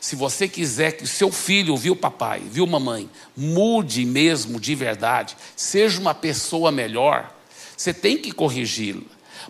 Se 0.00 0.14
você 0.14 0.46
quiser 0.46 0.92
que 0.92 1.06
seu 1.06 1.32
filho, 1.32 1.76
viu 1.76 1.96
papai, 1.96 2.40
viu 2.40 2.66
mamãe, 2.66 3.10
mude 3.36 4.04
mesmo 4.04 4.60
de 4.60 4.74
verdade, 4.74 5.36
seja 5.56 5.98
uma 5.98 6.14
pessoa 6.14 6.70
melhor, 6.70 7.34
você 7.76 7.92
tem 7.92 8.18
que 8.18 8.30
corrigi-la. 8.30 9.02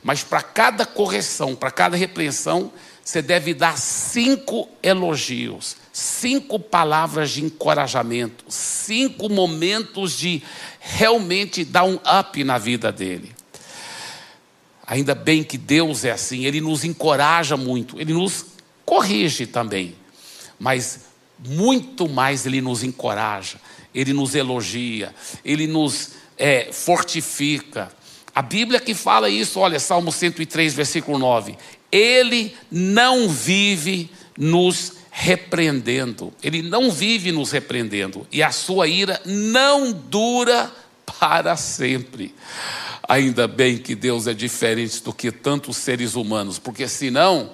Mas 0.02 0.22
para 0.22 0.42
cada 0.42 0.86
correção, 0.86 1.54
para 1.54 1.70
cada 1.70 1.96
repreensão, 1.96 2.72
você 3.04 3.20
deve 3.20 3.52
dar 3.52 3.76
cinco 3.76 4.66
elogios, 4.82 5.76
cinco 5.92 6.58
palavras 6.58 7.32
de 7.32 7.44
encorajamento, 7.44 8.46
cinco 8.49 9.28
momentos 9.28 10.16
de 10.16 10.42
realmente 10.80 11.64
dar 11.64 11.84
um 11.84 11.96
up 11.96 12.42
na 12.42 12.56
vida 12.56 12.90
dele. 12.90 13.30
Ainda 14.87 15.14
bem 15.14 15.44
que 15.44 15.58
Deus 15.58 16.04
é 16.04 16.12
assim, 16.12 16.46
Ele 16.46 16.62
nos 16.62 16.82
encoraja 16.82 17.56
muito, 17.58 18.00
Ele 18.00 18.14
nos 18.14 18.46
corrige 18.87 19.46
também, 19.46 19.94
mas 20.58 21.00
muito 21.46 22.08
mais 22.08 22.46
Ele 22.46 22.62
nos 22.62 22.82
encoraja, 22.82 23.61
Ele 23.94 24.14
nos 24.14 24.34
elogia, 24.34 25.14
Ele 25.44 25.66
nos 25.66 26.12
é, 26.38 26.70
fortifica. 26.73 27.92
A 28.34 28.42
Bíblia 28.42 28.80
que 28.80 28.94
fala 28.94 29.30
isso, 29.30 29.61
olha, 29.61 29.78
Salmo 29.78 30.11
103, 30.11 30.75
versículo 30.75 31.18
9: 31.18 31.56
Ele 31.94 32.52
não 32.72 33.28
vive 33.28 34.10
nos 34.36 34.94
repreendendo, 35.12 36.32
Ele 36.42 36.60
não 36.60 36.90
vive 36.90 37.30
nos 37.30 37.52
repreendendo, 37.52 38.26
e 38.32 38.42
a 38.42 38.50
sua 38.50 38.88
ira 38.88 39.22
não 39.24 39.92
dura 39.92 40.72
para 41.06 41.56
sempre. 41.56 42.34
Ainda 43.08 43.46
bem 43.46 43.78
que 43.78 43.94
Deus 43.94 44.26
é 44.26 44.34
diferente 44.34 45.04
do 45.04 45.12
que 45.12 45.30
tantos 45.30 45.76
seres 45.76 46.16
humanos, 46.16 46.58
porque 46.58 46.88
senão, 46.88 47.52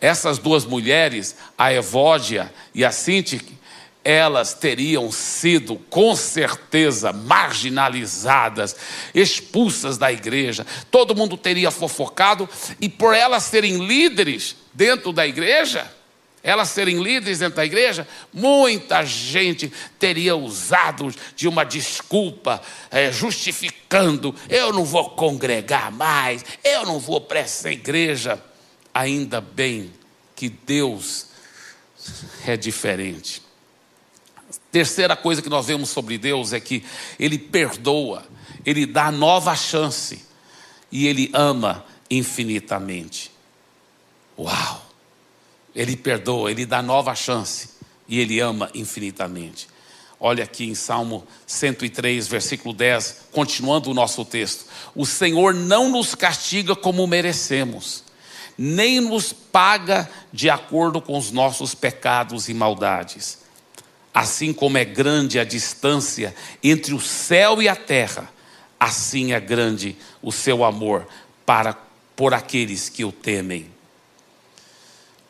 essas 0.00 0.38
duas 0.38 0.64
mulheres, 0.64 1.36
a 1.58 1.70
Evódia 1.70 2.50
e 2.74 2.82
a 2.82 2.90
Sintique, 2.90 3.58
elas 4.06 4.54
teriam 4.54 5.10
sido 5.10 5.74
com 5.90 6.14
certeza 6.14 7.12
marginalizadas, 7.12 8.76
expulsas 9.12 9.98
da 9.98 10.12
igreja, 10.12 10.64
todo 10.92 11.16
mundo 11.16 11.36
teria 11.36 11.72
fofocado, 11.72 12.48
e 12.80 12.88
por 12.88 13.12
elas 13.12 13.42
serem 13.42 13.84
líderes 13.84 14.54
dentro 14.72 15.12
da 15.12 15.26
igreja, 15.26 15.92
elas 16.40 16.68
serem 16.68 17.02
líderes 17.02 17.40
dentro 17.40 17.56
da 17.56 17.66
igreja, 17.66 18.06
muita 18.32 19.04
gente 19.04 19.72
teria 19.98 20.36
usado 20.36 21.12
de 21.34 21.48
uma 21.48 21.64
desculpa, 21.64 22.62
é, 22.92 23.10
justificando: 23.10 24.32
eu 24.48 24.72
não 24.72 24.84
vou 24.84 25.10
congregar 25.10 25.90
mais, 25.90 26.44
eu 26.62 26.86
não 26.86 27.00
vou 27.00 27.20
para 27.20 27.40
essa 27.40 27.72
igreja. 27.72 28.40
Ainda 28.94 29.40
bem 29.40 29.92
que 30.36 30.48
Deus 30.48 31.26
é 32.46 32.56
diferente. 32.56 33.45
Terceira 34.76 35.16
coisa 35.16 35.40
que 35.40 35.48
nós 35.48 35.64
vemos 35.64 35.88
sobre 35.88 36.18
Deus 36.18 36.52
é 36.52 36.60
que 36.60 36.84
Ele 37.18 37.38
perdoa, 37.38 38.22
Ele 38.62 38.84
dá 38.84 39.10
nova 39.10 39.56
chance 39.56 40.22
e 40.92 41.06
Ele 41.06 41.30
ama 41.32 41.82
infinitamente. 42.10 43.30
Uau! 44.38 44.84
Ele 45.74 45.96
perdoa, 45.96 46.50
ele 46.50 46.66
dá 46.66 46.82
nova 46.82 47.14
chance 47.14 47.70
e 48.06 48.20
ele 48.20 48.38
ama 48.38 48.70
infinitamente. 48.74 49.66
Olha 50.20 50.44
aqui 50.44 50.66
em 50.66 50.74
Salmo 50.74 51.26
103, 51.46 52.28
versículo 52.28 52.74
10, 52.74 53.28
continuando 53.32 53.90
o 53.90 53.94
nosso 53.94 54.26
texto: 54.26 54.66
O 54.94 55.06
Senhor 55.06 55.54
não 55.54 55.88
nos 55.88 56.14
castiga 56.14 56.76
como 56.76 57.06
merecemos, 57.06 58.04
nem 58.58 59.00
nos 59.00 59.32
paga 59.32 60.06
de 60.30 60.50
acordo 60.50 61.00
com 61.00 61.16
os 61.16 61.32
nossos 61.32 61.74
pecados 61.74 62.50
e 62.50 62.52
maldades. 62.52 63.45
Assim 64.16 64.50
como 64.50 64.78
é 64.78 64.84
grande 64.86 65.38
a 65.38 65.44
distância 65.44 66.34
entre 66.64 66.94
o 66.94 67.00
céu 67.02 67.60
e 67.60 67.68
a 67.68 67.76
terra, 67.76 68.32
assim 68.80 69.34
é 69.34 69.38
grande 69.38 69.94
o 70.22 70.32
seu 70.32 70.64
amor 70.64 71.06
para 71.44 71.76
por 72.16 72.32
aqueles 72.32 72.88
que 72.88 73.04
o 73.04 73.12
temem. 73.12 73.70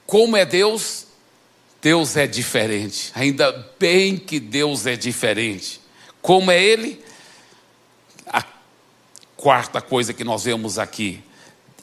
Como 0.07 0.37
é 0.37 0.47
Deus? 0.47 1.09
Deus 1.83 2.17
é 2.17 2.29
diferente. 2.29 3.11
Ainda 3.17 3.51
bem 3.77 4.17
que 4.17 4.39
Deus 4.39 4.87
é 4.87 4.95
diferente. 4.95 5.81
Como 6.23 6.49
é 6.53 6.63
Ele? 6.63 7.05
A 8.29 8.45
quarta 9.37 9.81
coisa 9.81 10.15
que 10.15 10.23
nós 10.23 10.45
vemos 10.45 10.79
aqui. 10.79 11.25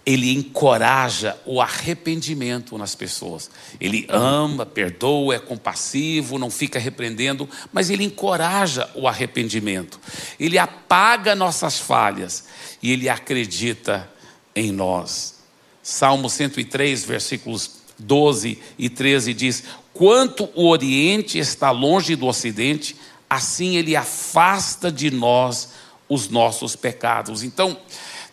Ele 0.06 0.34
encoraja 0.34 1.38
o 1.46 1.62
arrependimento 1.62 2.78
nas 2.78 2.94
pessoas. 2.94 3.50
Ele 3.80 4.06
ama, 4.10 4.66
perdoa, 4.66 5.36
é 5.36 5.40
compassivo, 5.40 6.38
não 6.38 6.52
fica 6.52 6.78
repreendendo, 6.78 7.50
mas 7.72 7.90
ele 7.90 8.04
encoraja 8.04 8.90
o 8.96 9.08
arrependimento. 9.08 10.00
Ele 10.38 10.58
apaga 10.58 11.36
nossas 11.36 11.80
falhas 11.80 12.46
e 12.82 12.92
ele 12.92 13.08
acredita 13.08 14.10
em 14.54 14.72
nós. 14.72 15.36
Salmo 15.82 16.30
103, 16.30 17.06
versículos 17.06 17.72
12 17.98 18.60
e 18.78 18.90
13 18.90 19.34
diz: 19.34 19.64
Quanto 19.94 20.50
o 20.54 20.68
Oriente 20.68 21.38
está 21.38 21.72
longe 21.72 22.16
do 22.16 22.28
Ocidente, 22.28 22.96
assim 23.30 23.78
ele 23.78 23.96
afasta 23.96 24.92
de 24.92 25.10
nós 25.10 25.70
os 26.10 26.30
nossos 26.30 26.76
pecados. 26.76 27.44
Então, 27.44 27.78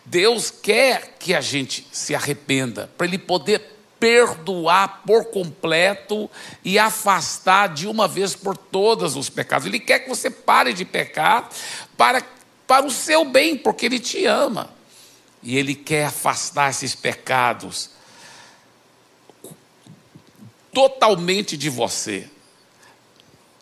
Deus 0.05 0.49
quer 0.49 1.15
que 1.19 1.33
a 1.33 1.41
gente 1.41 1.87
se 1.91 2.15
arrependa, 2.15 2.89
para 2.97 3.07
Ele 3.07 3.17
poder 3.17 3.61
perdoar 3.99 5.03
por 5.05 5.25
completo 5.25 6.29
e 6.65 6.79
afastar 6.79 7.69
de 7.69 7.87
uma 7.87 8.07
vez 8.07 8.35
por 8.35 8.57
todas 8.57 9.15
os 9.15 9.29
pecados. 9.29 9.67
Ele 9.67 9.79
quer 9.79 9.99
que 9.99 10.09
você 10.09 10.29
pare 10.29 10.73
de 10.73 10.83
pecar 10.83 11.49
para, 11.95 12.25
para 12.65 12.85
o 12.85 12.89
seu 12.89 13.23
bem, 13.23 13.55
porque 13.55 13.85
Ele 13.85 13.99
te 13.99 14.25
ama. 14.25 14.73
E 15.43 15.55
Ele 15.55 15.75
quer 15.75 16.05
afastar 16.05 16.71
esses 16.71 16.95
pecados 16.95 17.91
totalmente 20.73 21.55
de 21.55 21.69
você. 21.69 22.27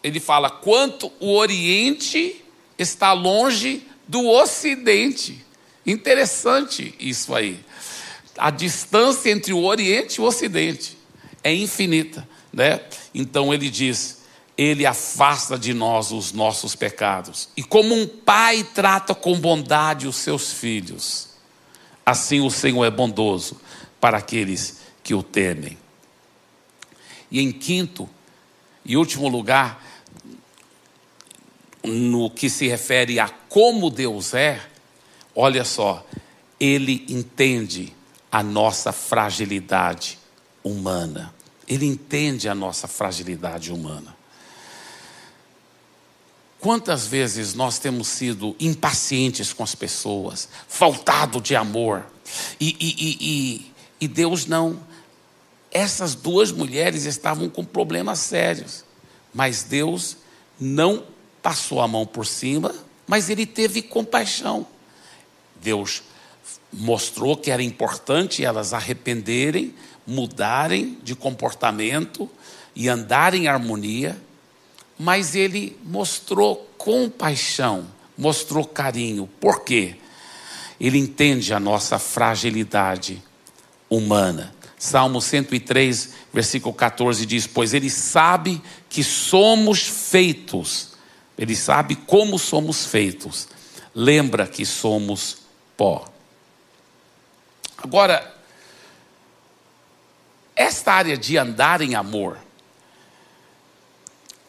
Ele 0.01 0.19
fala: 0.19 0.49
quanto 0.49 1.11
o 1.19 1.33
Oriente 1.35 2.43
está 2.77 3.11
longe 3.11 3.85
do 4.07 4.25
Ocidente. 4.27 5.45
Interessante 5.89 6.93
isso 6.99 7.33
aí. 7.33 7.59
A 8.37 8.51
distância 8.51 9.31
entre 9.31 9.51
o 9.51 9.63
Oriente 9.63 10.15
e 10.15 10.21
o 10.21 10.25
Ocidente 10.25 10.95
é 11.43 11.51
infinita, 11.51 12.29
né? 12.53 12.79
Então 13.13 13.51
ele 13.51 13.71
diz: 13.71 14.19
ele 14.55 14.85
afasta 14.85 15.57
de 15.57 15.73
nós 15.73 16.11
os 16.11 16.31
nossos 16.31 16.75
pecados. 16.75 17.49
E 17.57 17.63
como 17.63 17.95
um 17.95 18.07
pai 18.07 18.63
trata 18.63 19.15
com 19.15 19.39
bondade 19.39 20.07
os 20.07 20.17
seus 20.17 20.53
filhos, 20.53 21.29
assim 22.05 22.39
o 22.39 22.51
Senhor 22.51 22.85
é 22.85 22.91
bondoso 22.91 23.59
para 23.99 24.19
aqueles 24.19 24.81
que 25.01 25.15
o 25.15 25.23
temem. 25.23 25.75
E 27.31 27.41
em 27.41 27.51
quinto 27.51 28.07
e 28.85 28.95
último 28.95 29.27
lugar, 29.27 29.83
no 31.83 32.29
que 32.29 32.47
se 32.47 32.67
refere 32.67 33.19
a 33.19 33.27
como 33.27 33.89
Deus 33.89 34.35
é, 34.35 34.68
olha 35.39 35.63
só, 35.63 36.05
ele 36.59 37.05
entende 37.07 37.95
a 38.29 38.43
nossa 38.43 38.91
fragilidade 38.91 40.19
humana. 40.61 41.33
Ele 41.65 41.85
entende 41.85 42.49
a 42.49 42.53
nossa 42.53 42.87
fragilidade 42.89 43.71
humana. 43.71 44.17
Quantas 46.59 47.07
vezes 47.07 47.53
nós 47.53 47.79
temos 47.79 48.09
sido 48.09 48.53
impacientes 48.59 49.53
com 49.53 49.63
as 49.63 49.73
pessoas, 49.73 50.49
faltado 50.67 51.39
de 51.39 51.55
amor, 51.55 52.05
e, 52.59 52.75
e, 52.77 53.17
e, 53.21 53.71
e 54.01 54.07
Deus 54.09 54.45
não. 54.45 54.77
Essas 55.71 56.15
duas 56.15 56.51
mulheres 56.51 57.05
estavam 57.05 57.49
com 57.49 57.63
problemas 57.63 58.19
sérios, 58.19 58.83
mas 59.33 59.63
Deus 59.63 60.17
não 60.59 61.05
passou 61.41 61.79
a 61.79 61.87
mão 61.87 62.05
por 62.05 62.25
cima, 62.25 62.75
mas 63.07 63.29
ele 63.29 63.45
teve 63.45 63.81
compaixão. 63.81 64.67
Deus 65.61 66.03
mostrou 66.71 67.35
que 67.35 67.51
era 67.51 67.63
importante 67.63 68.43
elas 68.43 68.73
arrependerem, 68.73 69.73
mudarem 70.05 70.97
de 71.03 71.15
comportamento 71.15 72.29
e 72.75 72.87
andarem 72.87 73.43
em 73.43 73.47
harmonia, 73.47 74.19
mas 74.97 75.35
ele 75.35 75.77
mostrou 75.83 76.69
compaixão, 76.77 77.87
mostrou 78.17 78.65
carinho. 78.65 79.29
Por 79.39 79.63
quê? 79.63 79.95
Ele 80.79 80.97
entende 80.97 81.53
a 81.53 81.59
nossa 81.59 81.99
fragilidade 81.99 83.21
humana. 83.89 84.53
Salmo 84.77 85.21
103, 85.21 86.11
versículo 86.33 86.73
14 86.73 87.25
diz: 87.25 87.45
Pois 87.45 87.73
ele 87.73 87.89
sabe 87.89 88.61
que 88.87 89.03
somos 89.03 89.81
feitos, 89.81 90.91
ele 91.37 91.55
sabe 91.55 91.95
como 91.95 92.39
somos 92.39 92.85
feitos, 92.85 93.49
lembra 93.93 94.47
que 94.47 94.65
somos 94.65 95.48
pó. 95.79 96.05
Agora, 97.77 98.35
esta 100.53 100.91
área 100.91 101.17
de 101.17 101.37
andar 101.37 101.79
em 101.79 101.95
amor, 101.95 102.37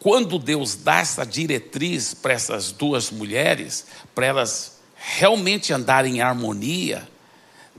quando 0.01 0.41
Deus 0.41 0.75
dá 0.75 0.97
essa 0.97 1.25
diretriz 1.25 2.15
para 2.15 2.33
essas 2.33 2.73
duas 2.73 3.13
mulheres, 3.13 3.87
para 4.13 4.27
elas 4.27 4.81
realmente 4.97 5.73
andarem 5.73 6.17
em 6.17 6.21
harmonia, 6.21 7.09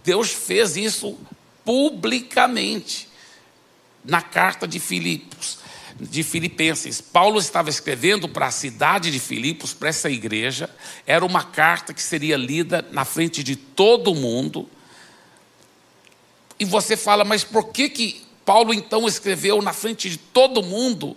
Deus 0.01 0.31
fez 0.31 0.77
isso 0.77 1.19
publicamente 1.65 3.09
na 4.01 4.21
carta 4.21 4.65
de 4.65 4.79
Filipos, 4.79 5.59
de 6.09 6.23
Filipenses. 6.23 6.99
Paulo 6.99 7.39
estava 7.39 7.69
escrevendo 7.69 8.27
para 8.27 8.47
a 8.47 8.51
cidade 8.51 9.11
de 9.11 9.19
Filipos, 9.19 9.73
para 9.73 9.89
essa 9.89 10.09
igreja. 10.09 10.69
Era 11.05 11.23
uma 11.23 11.43
carta 11.43 11.93
que 11.93 12.01
seria 12.01 12.35
lida 12.35 12.85
na 12.91 13.05
frente 13.05 13.43
de 13.43 13.55
todo 13.55 14.15
mundo. 14.15 14.67
E 16.59 16.65
você 16.65 16.97
fala, 16.97 17.23
mas 17.23 17.43
por 17.43 17.65
que 17.69 17.89
que 17.89 18.25
Paulo 18.43 18.73
então 18.73 19.07
escreveu 19.07 19.61
na 19.61 19.73
frente 19.73 20.09
de 20.09 20.17
todo 20.17 20.63
mundo 20.63 21.15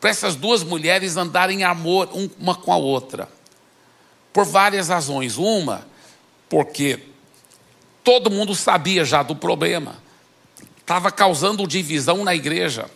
para 0.00 0.10
essas 0.10 0.36
duas 0.36 0.62
mulheres 0.62 1.16
andarem 1.16 1.60
em 1.60 1.64
amor 1.64 2.08
uma 2.38 2.54
com 2.54 2.72
a 2.72 2.76
outra? 2.76 3.28
Por 4.32 4.44
várias 4.44 4.88
razões. 4.88 5.38
Uma, 5.38 5.86
porque 6.48 7.00
todo 8.04 8.30
mundo 8.30 8.54
sabia 8.54 9.04
já 9.04 9.24
do 9.24 9.34
problema. 9.34 9.96
Estava 10.78 11.10
causando 11.10 11.66
divisão 11.66 12.22
na 12.24 12.34
igreja. 12.34 12.88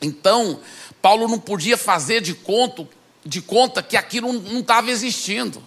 Então, 0.00 0.60
Paulo 1.02 1.28
não 1.28 1.38
podia 1.38 1.76
fazer 1.76 2.20
de, 2.20 2.34
conto, 2.34 2.88
de 3.24 3.40
conta 3.40 3.82
que 3.82 3.96
aquilo 3.96 4.32
não 4.32 4.60
estava 4.60 4.90
existindo. 4.90 5.62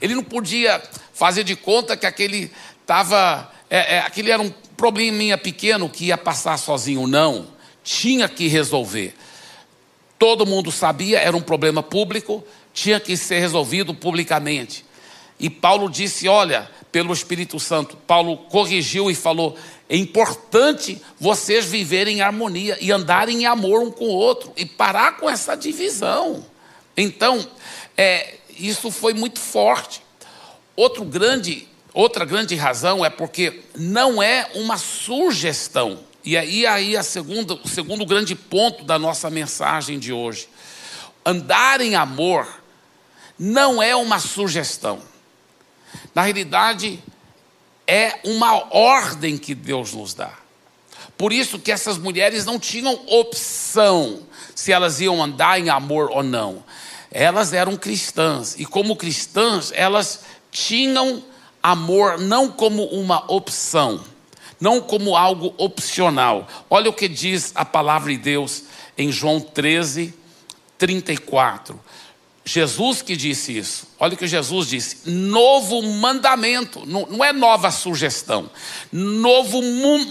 Ele 0.00 0.14
não 0.14 0.24
podia 0.24 0.82
fazer 1.12 1.44
de 1.44 1.56
conta 1.56 1.96
que 1.96 2.06
aquele 2.06 2.50
estava. 2.80 3.50
É, 3.70 3.96
é, 3.96 3.98
aquele 4.00 4.30
era 4.30 4.42
um 4.42 4.50
probleminha 4.76 5.38
pequeno 5.38 5.88
que 5.88 6.06
ia 6.06 6.18
passar 6.18 6.58
sozinho. 6.58 7.06
Não. 7.06 7.46
Tinha 7.82 8.28
que 8.28 8.48
resolver. 8.48 9.14
Todo 10.18 10.46
mundo 10.46 10.72
sabia, 10.72 11.18
era 11.18 11.36
um 11.36 11.40
problema 11.40 11.82
público, 11.82 12.42
tinha 12.72 12.98
que 12.98 13.16
ser 13.16 13.40
resolvido 13.40 13.94
publicamente. 13.94 14.84
E 15.38 15.50
Paulo 15.50 15.90
disse: 15.90 16.28
Olha, 16.28 16.70
pelo 16.94 17.12
Espírito 17.12 17.58
Santo, 17.58 17.96
Paulo 17.96 18.36
corrigiu 18.36 19.10
e 19.10 19.16
falou: 19.16 19.58
é 19.88 19.96
importante 19.96 21.02
vocês 21.18 21.64
viverem 21.64 22.18
em 22.18 22.20
harmonia 22.20 22.78
e 22.80 22.92
andarem 22.92 23.42
em 23.42 23.46
amor 23.46 23.82
um 23.82 23.90
com 23.90 24.04
o 24.04 24.14
outro 24.14 24.52
e 24.56 24.64
parar 24.64 25.16
com 25.16 25.28
essa 25.28 25.56
divisão. 25.56 26.46
Então, 26.96 27.44
é, 27.96 28.34
isso 28.56 28.92
foi 28.92 29.12
muito 29.12 29.40
forte. 29.40 30.02
Outro 30.76 31.04
grande, 31.04 31.66
outra 31.92 32.24
grande 32.24 32.54
razão 32.54 33.04
é 33.04 33.10
porque 33.10 33.62
não 33.74 34.22
é 34.22 34.48
uma 34.54 34.78
sugestão. 34.78 35.98
E 36.24 36.36
aí, 36.36 36.64
aí 36.64 36.96
a 36.96 37.02
segunda, 37.02 37.54
o 37.54 37.68
segundo 37.68 38.06
grande 38.06 38.36
ponto 38.36 38.84
da 38.84 39.00
nossa 39.00 39.28
mensagem 39.28 39.98
de 39.98 40.12
hoje. 40.12 40.48
Andar 41.26 41.80
em 41.80 41.96
amor 41.96 42.46
não 43.36 43.82
é 43.82 43.96
uma 43.96 44.20
sugestão. 44.20 45.02
Na 46.14 46.22
realidade, 46.22 47.00
é 47.86 48.18
uma 48.24 48.74
ordem 48.74 49.36
que 49.36 49.54
Deus 49.54 49.92
nos 49.92 50.14
dá. 50.14 50.32
Por 51.16 51.32
isso 51.32 51.58
que 51.58 51.70
essas 51.70 51.96
mulheres 51.96 52.44
não 52.44 52.58
tinham 52.58 52.98
opção 53.06 54.22
se 54.54 54.72
elas 54.72 55.00
iam 55.00 55.22
andar 55.22 55.60
em 55.60 55.68
amor 55.70 56.10
ou 56.10 56.22
não. 56.22 56.64
Elas 57.10 57.52
eram 57.52 57.76
cristãs 57.76 58.56
e 58.58 58.64
como 58.64 58.96
cristãs, 58.96 59.72
elas 59.74 60.24
tinham 60.50 61.22
amor 61.62 62.18
não 62.18 62.50
como 62.50 62.84
uma 62.86 63.24
opção, 63.32 64.02
não 64.60 64.80
como 64.80 65.16
algo 65.16 65.54
opcional. 65.56 66.48
Olha 66.68 66.90
o 66.90 66.92
que 66.92 67.08
diz 67.08 67.52
a 67.54 67.64
palavra 67.64 68.10
de 68.10 68.18
Deus 68.18 68.64
em 68.98 69.12
João 69.12 69.40
13, 69.40 70.12
34. 70.76 71.78
Jesus 72.44 73.00
que 73.00 73.16
disse 73.16 73.56
isso. 73.56 73.86
Olha 73.98 74.14
o 74.14 74.16
que 74.16 74.26
Jesus 74.26 74.68
disse: 74.68 75.08
novo 75.08 75.80
mandamento, 75.82 76.84
não, 76.86 77.06
não 77.06 77.24
é 77.24 77.32
nova 77.32 77.70
sugestão, 77.70 78.50
novo 78.92 79.62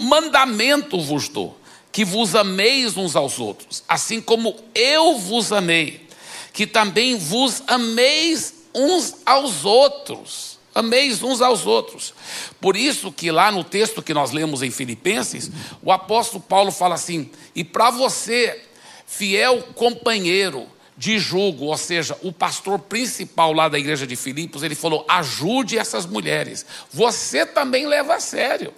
mandamento 0.02 1.00
vos 1.00 1.28
dou, 1.28 1.58
que 1.92 2.04
vos 2.04 2.34
ameis 2.34 2.96
uns 2.96 3.14
aos 3.14 3.38
outros, 3.38 3.84
assim 3.88 4.20
como 4.20 4.56
eu 4.74 5.16
vos 5.16 5.52
amei, 5.52 6.08
que 6.52 6.66
também 6.66 7.16
vos 7.16 7.62
ameis 7.68 8.54
uns 8.74 9.16
aos 9.24 9.64
outros. 9.64 10.54
Ameis 10.74 11.22
uns 11.22 11.40
aos 11.40 11.66
outros. 11.66 12.12
Por 12.60 12.76
isso 12.76 13.12
que 13.12 13.30
lá 13.30 13.52
no 13.52 13.62
texto 13.62 14.02
que 14.02 14.12
nós 14.12 14.32
lemos 14.32 14.60
em 14.60 14.72
Filipenses, 14.72 15.48
o 15.80 15.92
apóstolo 15.92 16.42
Paulo 16.42 16.72
fala 16.72 16.96
assim: 16.96 17.30
"E 17.54 17.62
para 17.62 17.92
você, 17.92 18.60
fiel 19.06 19.62
companheiro 19.76 20.66
de 20.96 21.18
julgo, 21.18 21.66
ou 21.66 21.76
seja, 21.76 22.16
o 22.22 22.32
pastor 22.32 22.78
principal 22.78 23.52
lá 23.52 23.68
da 23.68 23.78
igreja 23.78 24.06
de 24.06 24.16
Filipos, 24.16 24.62
ele 24.62 24.74
falou: 24.74 25.04
"Ajude 25.08 25.78
essas 25.78 26.06
mulheres. 26.06 26.64
Você 26.92 27.44
também 27.44 27.86
leva 27.86 28.14
a 28.14 28.20
sério". 28.20 28.72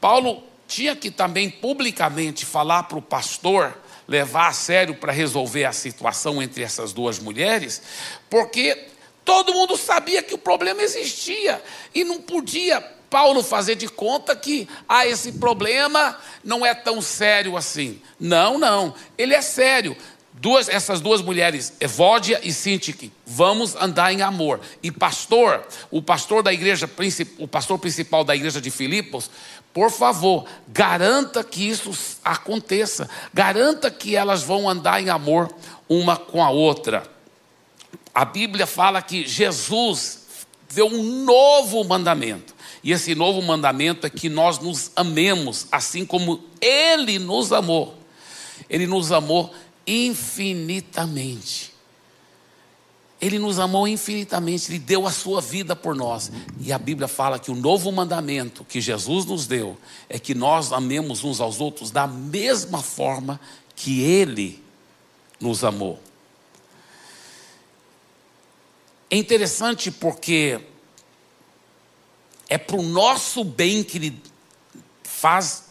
Paulo 0.00 0.42
tinha 0.66 0.96
que 0.96 1.10
também 1.10 1.50
publicamente 1.50 2.44
falar 2.44 2.84
para 2.84 2.98
o 2.98 3.02
pastor 3.02 3.76
levar 4.06 4.48
a 4.48 4.52
sério 4.52 4.94
para 4.94 5.12
resolver 5.12 5.64
a 5.64 5.72
situação 5.72 6.42
entre 6.42 6.62
essas 6.62 6.92
duas 6.92 7.18
mulheres, 7.18 7.80
porque 8.28 8.88
Todo 9.24 9.54
mundo 9.54 9.76
sabia 9.76 10.22
que 10.22 10.34
o 10.34 10.38
problema 10.38 10.82
existia 10.82 11.62
e 11.94 12.04
não 12.04 12.20
podia 12.20 12.80
Paulo 13.08 13.42
fazer 13.42 13.74
de 13.76 13.88
conta 13.88 14.36
que 14.36 14.68
ah, 14.88 15.06
esse 15.06 15.32
problema 15.32 16.18
não 16.42 16.66
é 16.66 16.74
tão 16.74 17.00
sério 17.00 17.56
assim. 17.56 18.02
Não, 18.20 18.58
não, 18.58 18.94
ele 19.16 19.34
é 19.34 19.40
sério. 19.40 19.96
Duas, 20.44 20.68
essas 20.68 21.00
duas 21.00 21.22
mulheres, 21.22 21.72
Evódia 21.80 22.38
e 22.42 22.52
Sintique, 22.52 23.10
vamos 23.24 23.74
andar 23.76 24.12
em 24.12 24.20
amor. 24.20 24.60
E 24.82 24.90
pastor, 24.90 25.66
o 25.90 26.02
pastor 26.02 26.42
da 26.42 26.52
igreja, 26.52 26.88
o 27.38 27.48
pastor 27.48 27.78
principal 27.78 28.24
da 28.24 28.36
igreja 28.36 28.60
de 28.60 28.70
Filipos, 28.70 29.30
por 29.72 29.90
favor, 29.90 30.44
garanta 30.68 31.42
que 31.42 31.66
isso 31.66 31.90
aconteça. 32.22 33.08
Garanta 33.32 33.90
que 33.90 34.14
elas 34.14 34.42
vão 34.42 34.68
andar 34.68 35.02
em 35.02 35.08
amor 35.08 35.50
uma 35.88 36.18
com 36.18 36.44
a 36.44 36.50
outra 36.50 37.14
a 38.14 38.24
Bíblia 38.24 38.66
fala 38.66 39.02
que 39.02 39.26
Jesus 39.26 40.46
deu 40.72 40.86
um 40.86 41.24
novo 41.24 41.82
mandamento. 41.82 42.54
E 42.82 42.92
esse 42.92 43.14
novo 43.14 43.42
mandamento 43.42 44.06
é 44.06 44.10
que 44.10 44.28
nós 44.28 44.58
nos 44.60 44.92
amemos, 44.94 45.66
assim 45.72 46.06
como 46.06 46.44
Ele 46.60 47.18
nos 47.18 47.52
amou. 47.52 47.98
Ele 48.70 48.86
nos 48.86 49.10
amou 49.10 49.52
infinitamente. 49.86 51.72
Ele 53.20 53.38
nos 53.38 53.58
amou 53.58 53.88
infinitamente, 53.88 54.70
Ele 54.70 54.78
deu 54.78 55.06
a 55.06 55.10
sua 55.10 55.40
vida 55.40 55.74
por 55.74 55.94
nós. 55.94 56.30
E 56.60 56.72
a 56.72 56.78
Bíblia 56.78 57.08
fala 57.08 57.38
que 57.38 57.50
o 57.50 57.54
novo 57.54 57.90
mandamento 57.90 58.64
que 58.64 58.80
Jesus 58.80 59.24
nos 59.24 59.46
deu 59.46 59.78
é 60.08 60.18
que 60.18 60.34
nós 60.34 60.72
amemos 60.72 61.24
uns 61.24 61.40
aos 61.40 61.60
outros 61.60 61.90
da 61.90 62.06
mesma 62.06 62.82
forma 62.82 63.40
que 63.74 64.02
Ele 64.02 64.62
nos 65.40 65.64
amou. 65.64 66.00
É 69.10 69.16
interessante 69.16 69.90
porque 69.90 70.60
é 72.48 72.58
para 72.58 72.76
o 72.76 72.82
nosso 72.82 73.44
bem 73.44 73.82
que 73.82 73.98
ele 73.98 74.22
faz 75.02 75.63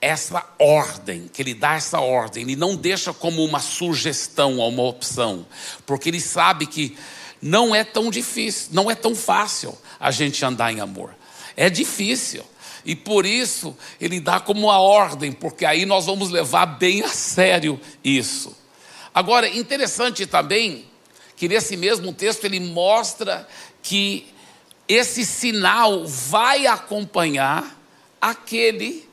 essa 0.00 0.44
ordem, 0.58 1.28
que 1.32 1.42
ele 1.42 1.54
dá 1.54 1.74
essa 1.74 2.00
ordem, 2.00 2.42
ele 2.42 2.56
não 2.56 2.76
deixa 2.76 3.12
como 3.12 3.44
uma 3.44 3.60
sugestão 3.60 4.58
ou 4.58 4.68
uma 4.68 4.84
opção, 4.84 5.46
porque 5.84 6.08
ele 6.08 6.20
sabe 6.20 6.66
que 6.66 6.96
não 7.42 7.74
é 7.74 7.84
tão 7.84 8.10
difícil, 8.10 8.70
não 8.72 8.90
é 8.90 8.94
tão 8.94 9.14
fácil 9.14 9.76
a 9.98 10.10
gente 10.10 10.44
andar 10.44 10.72
em 10.72 10.80
amor. 10.80 11.14
É 11.56 11.68
difícil. 11.68 12.44
E 12.84 12.94
por 12.94 13.26
isso 13.26 13.76
ele 14.00 14.20
dá 14.20 14.40
como 14.40 14.66
uma 14.66 14.80
ordem, 14.80 15.32
porque 15.32 15.64
aí 15.64 15.84
nós 15.84 16.06
vamos 16.06 16.30
levar 16.30 16.66
bem 16.66 17.02
a 17.02 17.08
sério 17.08 17.80
isso. 18.02 18.56
Agora, 19.12 19.48
interessante 19.48 20.26
também 20.26 20.84
que 21.36 21.48
nesse 21.48 21.76
mesmo 21.76 22.12
texto 22.12 22.44
ele 22.44 22.60
mostra 22.60 23.46
que 23.82 24.26
esse 24.86 25.24
sinal 25.24 26.06
vai 26.06 26.66
acompanhar 26.66 27.78
aquele 28.20 29.07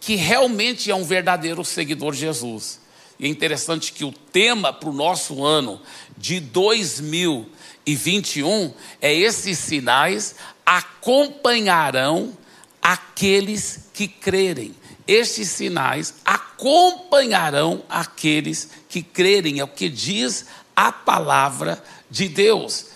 que 0.00 0.16
realmente 0.16 0.90
é 0.90 0.94
um 0.94 1.04
verdadeiro 1.04 1.64
seguidor 1.64 2.14
de 2.14 2.20
Jesus. 2.20 2.80
E 3.18 3.26
é 3.26 3.28
interessante 3.28 3.92
que 3.92 4.04
o 4.04 4.10
tema 4.10 4.72
para 4.72 4.88
o 4.88 4.94
nosso 4.94 5.44
ano 5.44 5.78
de 6.16 6.40
2021 6.40 8.72
é 9.00 9.14
esses 9.14 9.58
sinais 9.58 10.34
acompanharão 10.64 12.36
aqueles 12.80 13.90
que 13.92 14.08
crerem. 14.08 14.74
Estes 15.06 15.48
sinais 15.48 16.14
acompanharão 16.24 17.84
aqueles 17.88 18.70
que 18.88 19.02
crerem, 19.02 19.58
é 19.58 19.64
o 19.64 19.68
que 19.68 19.88
diz 19.88 20.46
a 20.74 20.92
palavra 20.92 21.82
de 22.08 22.28
Deus. 22.28 22.86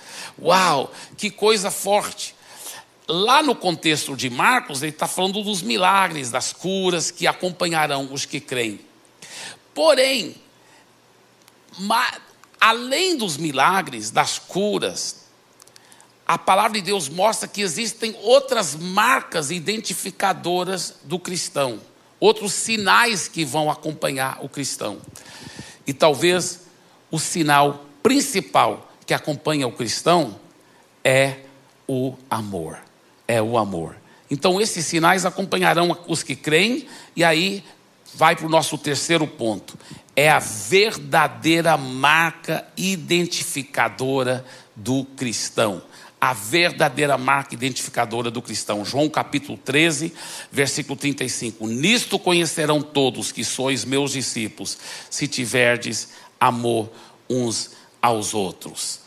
Uau, 0.40 0.92
que 1.16 1.30
coisa 1.30 1.70
forte! 1.70 2.33
Lá 3.06 3.42
no 3.42 3.54
contexto 3.54 4.16
de 4.16 4.30
Marcos, 4.30 4.82
ele 4.82 4.92
está 4.92 5.06
falando 5.06 5.42
dos 5.42 5.60
milagres, 5.60 6.30
das 6.30 6.52
curas 6.52 7.10
que 7.10 7.26
acompanharão 7.26 8.08
os 8.10 8.24
que 8.24 8.40
creem. 8.40 8.80
Porém, 9.74 10.36
além 12.58 13.16
dos 13.16 13.36
milagres, 13.36 14.10
das 14.10 14.38
curas, 14.38 15.24
a 16.26 16.38
palavra 16.38 16.78
de 16.78 16.80
Deus 16.80 17.08
mostra 17.10 17.46
que 17.46 17.60
existem 17.60 18.16
outras 18.22 18.74
marcas 18.74 19.50
identificadoras 19.50 20.94
do 21.04 21.18
cristão, 21.18 21.80
outros 22.18 22.54
sinais 22.54 23.28
que 23.28 23.44
vão 23.44 23.70
acompanhar 23.70 24.38
o 24.42 24.48
cristão. 24.48 24.98
E 25.86 25.92
talvez 25.92 26.62
o 27.10 27.18
sinal 27.18 27.84
principal 28.02 28.90
que 29.04 29.12
acompanha 29.12 29.66
o 29.66 29.72
cristão 29.72 30.40
é 31.04 31.40
o 31.86 32.14
amor. 32.30 32.78
É 33.26 33.40
o 33.40 33.56
amor. 33.56 33.96
Então, 34.30 34.60
esses 34.60 34.84
sinais 34.86 35.24
acompanharão 35.24 35.96
os 36.08 36.22
que 36.22 36.34
creem, 36.34 36.86
e 37.14 37.22
aí 37.22 37.62
vai 38.14 38.36
para 38.36 38.46
o 38.46 38.50
nosso 38.50 38.78
terceiro 38.78 39.26
ponto: 39.26 39.78
é 40.16 40.30
a 40.30 40.38
verdadeira 40.38 41.76
marca 41.76 42.66
identificadora 42.76 44.44
do 44.74 45.04
cristão. 45.04 45.82
A 46.20 46.32
verdadeira 46.32 47.18
marca 47.18 47.54
identificadora 47.54 48.30
do 48.30 48.40
cristão. 48.40 48.82
João 48.82 49.10
capítulo 49.10 49.58
13, 49.58 50.10
versículo 50.50 50.96
35. 50.96 51.66
Nisto 51.66 52.18
conhecerão 52.18 52.80
todos 52.80 53.30
que 53.30 53.44
sois 53.44 53.84
meus 53.84 54.12
discípulos, 54.12 54.78
se 55.10 55.28
tiverdes 55.28 56.08
amor 56.40 56.90
uns 57.28 57.72
aos 58.00 58.32
outros. 58.32 59.00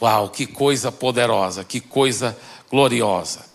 Uau, 0.00 0.30
que 0.30 0.46
coisa 0.46 0.90
poderosa, 0.90 1.62
que 1.62 1.78
coisa 1.78 2.36
gloriosa. 2.70 3.51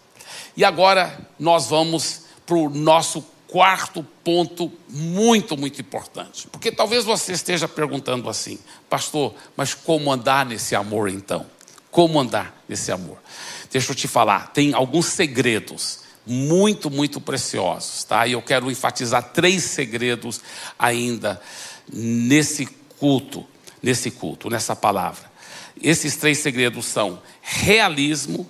E 0.58 0.66
agora 0.66 1.18
nós 1.40 1.68
vamos 1.68 2.24
para 2.46 2.58
o 2.58 2.70
nosso 2.70 3.24
quarto 3.48 4.06
ponto 4.24 4.70
muito, 4.90 5.56
muito 5.56 5.80
importante. 5.80 6.48
Porque 6.52 6.72
talvez 6.72 7.06
você 7.06 7.32
esteja 7.32 7.68
perguntando 7.68 8.30
assim, 8.30 8.60
pastor, 8.90 9.34
mas 9.56 9.74
como 9.74 10.12
andar 10.12 10.46
nesse 10.46 10.76
amor 10.76 11.08
então? 11.08 11.46
Como 11.90 12.20
andar 12.20 12.62
nesse 12.68 12.92
amor? 12.92 13.18
Deixa 13.72 13.92
eu 13.92 13.96
te 13.96 14.08
falar, 14.08 14.52
tem 14.52 14.74
alguns 14.74 15.06
segredos 15.06 16.00
muito, 16.26 16.90
muito 16.90 17.22
preciosos, 17.22 18.04
tá? 18.04 18.28
E 18.28 18.34
eu 18.34 18.42
quero 18.42 18.70
enfatizar 18.70 19.32
três 19.32 19.64
segredos 19.64 20.42
ainda 20.78 21.40
nesse 21.88 22.66
culto 23.00 23.46
nesse 23.82 24.12
culto, 24.12 24.50
nessa 24.50 24.76
palavra. 24.76 25.32
Esses 25.82 26.16
três 26.16 26.40
segredos 26.40 26.86
são 26.86 27.22
realismo, 27.42 28.50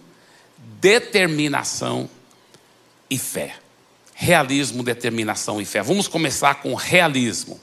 determinação 0.79 2.09
e 3.09 3.17
fé. 3.17 3.55
Realismo, 4.13 4.83
determinação 4.83 5.61
e 5.61 5.65
fé. 5.65 5.81
Vamos 5.81 6.07
começar 6.07 6.55
com 6.55 6.73
realismo. 6.73 7.59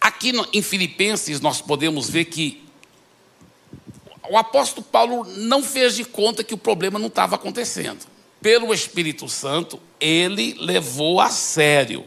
Aqui 0.00 0.32
em 0.52 0.62
Filipenses 0.62 1.40
nós 1.40 1.60
podemos 1.60 2.08
ver 2.08 2.26
que 2.26 2.64
o 4.28 4.38
apóstolo 4.38 4.86
Paulo 4.86 5.24
não 5.24 5.62
fez 5.62 5.96
de 5.96 6.04
conta 6.04 6.44
que 6.44 6.54
o 6.54 6.58
problema 6.58 6.98
não 6.98 7.08
estava 7.08 7.36
acontecendo. 7.36 8.06
Pelo 8.40 8.72
Espírito 8.72 9.28
Santo, 9.28 9.78
ele 10.00 10.56
levou 10.58 11.20
a 11.20 11.28
sério 11.28 12.06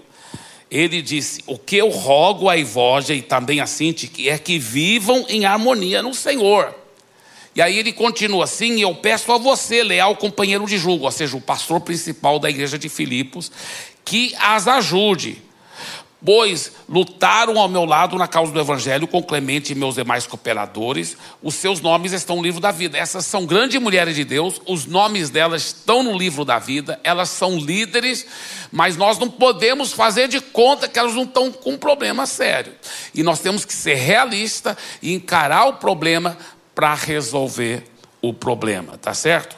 ele 0.73 1.03
disse: 1.03 1.43
O 1.45 1.55
que 1.55 1.77
eu 1.77 1.89
rogo 1.89 2.49
a 2.49 2.57
Ivógia 2.57 3.13
e 3.13 3.21
também 3.21 3.59
a 3.59 3.67
Sinti 3.67 4.27
é 4.27 4.39
que 4.39 4.57
vivam 4.57 5.23
em 5.29 5.45
harmonia 5.45 6.01
no 6.01 6.15
Senhor. 6.15 6.73
E 7.55 7.61
aí 7.61 7.77
ele 7.77 7.93
continua 7.93 8.45
assim: 8.45 8.81
Eu 8.81 8.95
peço 8.95 9.31
a 9.31 9.37
você, 9.37 9.83
leal 9.83 10.15
companheiro 10.15 10.65
de 10.65 10.77
julgo, 10.77 11.05
ou 11.05 11.11
seja, 11.11 11.37
o 11.37 11.41
pastor 11.41 11.81
principal 11.81 12.39
da 12.39 12.49
igreja 12.49 12.77
de 12.77 12.89
Filipos, 12.89 13.51
que 14.03 14.33
as 14.39 14.67
ajude 14.67 15.41
pois 16.25 16.71
lutaram 16.87 17.59
ao 17.59 17.67
meu 17.67 17.83
lado 17.83 18.17
na 18.17 18.27
causa 18.27 18.51
do 18.51 18.59
Evangelho 18.59 19.07
com 19.07 19.21
Clemente 19.21 19.73
e 19.73 19.75
meus 19.75 19.95
demais 19.95 20.25
cooperadores. 20.25 21.17
Os 21.41 21.55
seus 21.55 21.81
nomes 21.81 22.13
estão 22.13 22.37
no 22.37 22.43
livro 22.43 22.61
da 22.61 22.71
vida. 22.71 22.97
Essas 22.97 23.25
são 23.25 23.45
grandes 23.45 23.81
mulheres 23.81 24.15
de 24.15 24.23
Deus, 24.23 24.61
os 24.65 24.85
nomes 24.85 25.29
delas 25.29 25.65
estão 25.65 26.01
no 26.01 26.17
livro 26.17 26.45
da 26.45 26.59
vida, 26.59 26.99
elas 27.03 27.29
são 27.29 27.57
líderes, 27.57 28.25
mas 28.71 28.95
nós 28.95 29.17
não 29.17 29.29
podemos 29.29 29.91
fazer 29.91 30.27
de 30.27 30.39
conta 30.39 30.87
que 30.87 30.97
elas 30.97 31.13
não 31.13 31.23
estão 31.23 31.51
com 31.51 31.71
um 31.71 31.77
problema 31.77 32.25
sério. 32.25 32.73
E 33.13 33.21
nós 33.21 33.39
temos 33.39 33.65
que 33.65 33.73
ser 33.73 33.95
realistas 33.95 34.77
e 35.01 35.13
encarar 35.13 35.65
o 35.65 35.73
problema 35.73 36.37
para 36.73 36.93
resolver 36.93 37.83
o 38.21 38.33
problema, 38.33 38.97
tá 38.97 39.13
certo? 39.13 39.55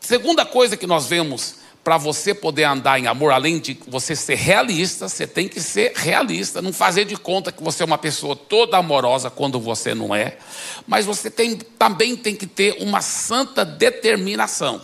Segunda 0.00 0.44
coisa 0.44 0.76
que 0.76 0.86
nós 0.86 1.06
vemos 1.06 1.56
para 1.82 1.98
você 1.98 2.34
poder 2.34 2.64
andar 2.64 2.98
em 2.98 3.06
amor, 3.06 3.32
além 3.32 3.60
de 3.60 3.78
você 3.86 4.16
ser 4.16 4.34
realista, 4.34 5.08
você 5.08 5.24
tem 5.24 5.46
que 5.46 5.60
ser 5.60 5.92
realista, 5.94 6.60
não 6.60 6.72
fazer 6.72 7.04
de 7.04 7.16
conta 7.16 7.52
que 7.52 7.62
você 7.62 7.82
é 7.84 7.86
uma 7.86 7.96
pessoa 7.96 8.34
toda 8.34 8.76
amorosa 8.76 9.30
quando 9.30 9.60
você 9.60 9.94
não 9.94 10.12
é, 10.12 10.36
mas 10.84 11.06
você 11.06 11.30
tem, 11.30 11.56
também 11.56 12.16
tem 12.16 12.34
que 12.34 12.46
ter 12.46 12.76
uma 12.80 13.00
santa 13.00 13.64
determinação. 13.64 14.82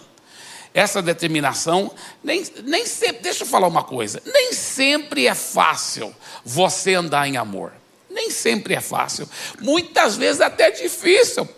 Essa 0.72 1.02
determinação, 1.02 1.90
nem, 2.22 2.44
nem 2.64 2.86
sempre, 2.86 3.22
deixa 3.22 3.42
eu 3.42 3.48
falar 3.48 3.66
uma 3.66 3.82
coisa, 3.82 4.22
nem 4.24 4.52
sempre 4.52 5.26
é 5.26 5.34
fácil 5.34 6.14
você 6.44 6.94
andar 6.94 7.26
em 7.26 7.36
amor. 7.36 7.72
Nem 8.08 8.30
sempre 8.30 8.74
é 8.74 8.80
fácil. 8.80 9.28
Muitas 9.60 10.16
vezes 10.16 10.40
até 10.40 10.68
é 10.68 10.70
difícil 10.70 11.48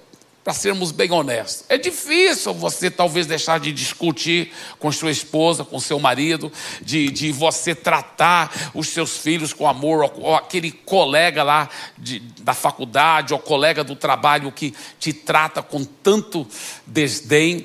para 0.44 0.52
sermos 0.52 0.92
bem 0.92 1.10
honestos. 1.10 1.64
É 1.70 1.78
difícil 1.78 2.52
você 2.52 2.90
talvez 2.90 3.26
deixar 3.26 3.58
de 3.58 3.72
discutir 3.72 4.52
com 4.78 4.92
sua 4.92 5.10
esposa, 5.10 5.64
com 5.64 5.80
seu 5.80 5.98
marido, 5.98 6.52
de, 6.82 7.10
de 7.10 7.32
você 7.32 7.74
tratar 7.74 8.70
os 8.74 8.88
seus 8.88 9.16
filhos 9.16 9.54
com 9.54 9.66
amor, 9.66 10.04
ou, 10.04 10.20
ou 10.20 10.34
aquele 10.34 10.70
colega 10.70 11.42
lá 11.42 11.70
de, 11.96 12.20
da 12.42 12.52
faculdade, 12.52 13.32
ou 13.32 13.38
colega 13.38 13.82
do 13.82 13.96
trabalho 13.96 14.52
que 14.52 14.74
te 15.00 15.14
trata 15.14 15.62
com 15.62 15.82
tanto 15.82 16.46
desdém. 16.86 17.64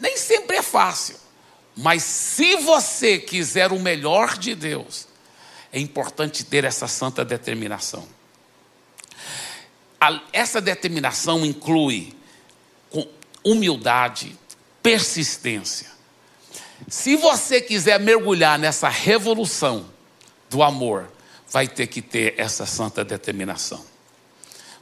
Nem 0.00 0.16
sempre 0.16 0.58
é 0.58 0.62
fácil, 0.62 1.16
mas 1.76 2.04
se 2.04 2.54
você 2.58 3.18
quiser 3.18 3.72
o 3.72 3.80
melhor 3.80 4.38
de 4.38 4.54
Deus, 4.54 5.08
é 5.72 5.80
importante 5.80 6.44
ter 6.44 6.62
essa 6.62 6.86
santa 6.86 7.24
determinação 7.24 8.13
essa 10.32 10.60
determinação 10.60 11.44
inclui 11.44 12.14
humildade, 13.44 14.36
persistência. 14.82 15.92
Se 16.88 17.16
você 17.16 17.60
quiser 17.60 18.00
mergulhar 18.00 18.58
nessa 18.58 18.88
revolução 18.88 19.86
do 20.50 20.62
amor, 20.62 21.10
vai 21.50 21.68
ter 21.68 21.86
que 21.86 22.02
ter 22.02 22.34
essa 22.36 22.66
santa 22.66 23.04
determinação. 23.04 23.84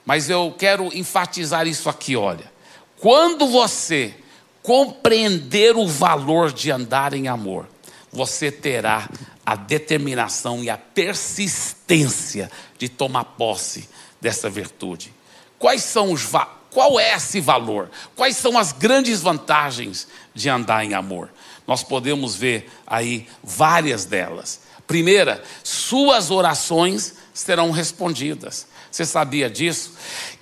Mas 0.05 0.31
eu 0.31 0.55
quero 0.59 0.91
enfatizar 0.97 1.67
isso 1.67 1.89
aqui, 1.89 2.17
olha. 2.17 2.51
Quando 2.99 3.47
você 3.49 4.15
compreender 4.63 5.77
o 5.77 5.87
valor 5.87 6.53
de 6.53 6.71
andar 6.71 7.13
em 7.13 7.29
amor, 7.29 7.69
você 8.13 8.51
terá 8.51 9.09
a 9.45 9.57
determinação 9.57 10.63
e 10.63 10.71
a 10.71 10.79
persistência 10.79 12.51
de 12.79 12.89
tomar 12.89 13.25
posse 13.25 13.89
dessa 14.23 14.49
virtude. 14.49 15.13
Quais 15.59 15.83
são 15.83 16.13
os 16.13 16.23
qual 16.71 16.99
é 16.99 17.15
esse 17.15 17.41
valor? 17.41 17.91
Quais 18.15 18.37
são 18.37 18.57
as 18.57 18.71
grandes 18.73 19.21
vantagens 19.21 20.07
de 20.33 20.49
andar 20.49 20.85
em 20.85 20.95
amor? 20.95 21.29
Nós 21.67 21.83
podemos 21.83 22.37
ver 22.37 22.71
aí 22.87 23.27
várias 23.43 24.05
delas. 24.05 24.61
Primeira, 24.87 25.43
suas 25.65 26.31
orações 26.31 27.15
serão 27.35 27.73
respondidas. 27.73 28.67
Você 28.91 29.05
sabia 29.05 29.51
disso? 29.51 29.95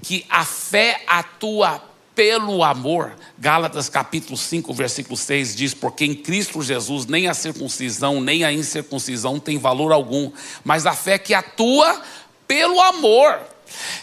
Que 0.03 0.27
a 0.29 0.45
fé 0.45 1.03
atua 1.07 1.83
pelo 2.14 2.62
amor. 2.62 3.16
Gálatas 3.38 3.88
capítulo 3.88 4.37
5, 4.37 4.75
versículo 4.75 5.16
6 5.16 5.57
diz: 5.57 5.75
Porque 5.75 6.05
em 6.05 6.14
Cristo 6.14 6.62
Jesus 6.62 7.07
nem 7.07 7.29
a 7.29 7.35
circuncisão 7.35 8.21
nem 8.21 8.45
a 8.45 8.53
incircuncisão 8.53 9.40
tem 9.40 9.59
valor 9.59 9.90
algum, 9.90 10.31
mas 10.62 10.87
a 10.87 10.93
fé 10.93 11.19
que 11.19 11.33
atua 11.33 12.01
pelo 12.47 12.81
amor. 12.81 13.40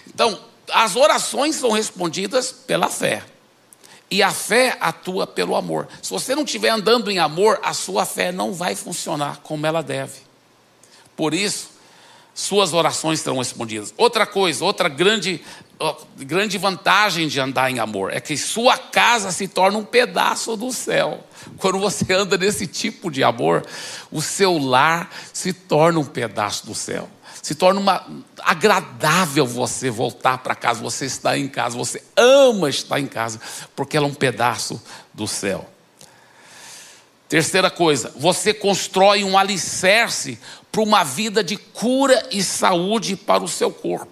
Então, 0.08 0.40
as 0.72 0.96
orações 0.96 1.56
são 1.56 1.72
respondidas 1.72 2.52
pela 2.52 2.90
fé. 2.90 3.24
E 4.10 4.24
a 4.24 4.32
fé 4.32 4.78
atua 4.80 5.28
pelo 5.28 5.56
amor. 5.56 5.88
Se 6.02 6.10
você 6.10 6.34
não 6.34 6.44
estiver 6.44 6.70
andando 6.70 7.12
em 7.12 7.20
amor, 7.20 7.60
a 7.62 7.74
sua 7.74 8.06
fé 8.06 8.32
não 8.32 8.54
vai 8.54 8.74
funcionar 8.74 9.42
como 9.44 9.66
ela 9.66 9.84
deve. 9.84 10.22
Por 11.16 11.34
isso, 11.34 11.72
suas 12.34 12.74
orações 12.74 13.20
serão 13.20 13.40
respondidas. 13.40 13.94
Outra 13.98 14.26
coisa, 14.26 14.64
outra 14.64 14.88
grande, 14.88 15.44
grande 16.18 16.58
vantagem 16.58 17.28
de 17.28 17.40
andar 17.40 17.70
em 17.70 17.80
amor 17.80 18.14
é 18.14 18.22
que 18.22 18.38
sua 18.38 18.78
casa 18.78 19.32
se 19.32 19.48
torna 19.48 19.78
um 19.78 19.84
pedaço 19.84 20.56
do 20.56 20.72
céu. 20.72 21.22
Quando 21.58 21.80
você 21.80 22.14
anda 22.14 22.38
nesse 22.38 22.66
tipo 22.66 23.12
de 23.12 23.24
amor, 23.24 23.66
o 24.10 24.22
seu 24.22 24.58
lar 24.58 25.10
se 25.34 25.52
torna 25.52 26.00
um 26.00 26.06
pedaço 26.06 26.66
do 26.66 26.76
céu 26.76 27.10
se 27.48 27.56
torna 27.56 27.80
uma, 27.80 28.06
agradável 28.40 29.48
você 29.48 29.90
voltar 29.90 30.40
para 30.40 30.54
casa, 30.54 30.82
você 30.82 31.06
está 31.06 31.38
em 31.38 31.48
casa, 31.48 31.78
você 31.78 32.04
ama 32.14 32.70
estar 32.70 33.00
em 33.00 33.08
casa, 33.08 33.40
porque 33.74 33.96
ela 33.96 34.06
é 34.06 34.10
um 34.10 34.14
pedaço 34.14 34.84
do 35.14 35.26
céu. 35.30 35.66
Terceira 37.30 37.72
coisa, 37.72 38.14
você 38.18 38.54
constrói 38.54 39.24
um 39.24 39.38
alicerce 39.38 40.38
para 40.70 40.82
uma 40.82 41.06
vida 41.06 41.42
de 41.42 41.56
cura 41.56 42.28
e 42.34 42.44
saúde 42.44 43.16
para 43.16 43.42
o 43.42 43.48
seu 43.48 43.72
corpo. 43.72 44.12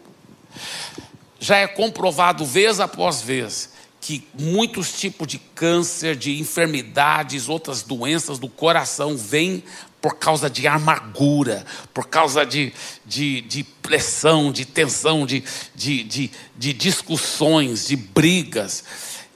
Já 1.38 1.58
é 1.58 1.68
comprovado 1.68 2.46
vez 2.46 2.80
após 2.80 3.20
vez 3.20 3.75
que 4.06 4.24
muitos 4.40 4.94
tipos 4.94 5.26
de 5.26 5.40
câncer, 5.40 6.16
de 6.16 6.40
enfermidades, 6.40 7.50
outras 7.50 7.82
doenças 7.82 8.38
do 8.38 8.48
coração 8.48 9.18
vêm 9.18 9.64
por 10.00 10.18
causa 10.18 10.48
de 10.48 10.68
amargura, 10.68 11.66
por 11.92 12.08
causa 12.08 12.46
de, 12.46 12.72
de, 13.04 13.42
de 13.42 13.64
pressão, 13.64 14.52
de 14.52 14.64
tensão, 14.64 15.26
de, 15.26 15.44
de, 15.74 16.04
de, 16.04 16.32
de 16.56 16.72
discussões, 16.72 17.88
de 17.88 17.96
brigas. 17.96 18.84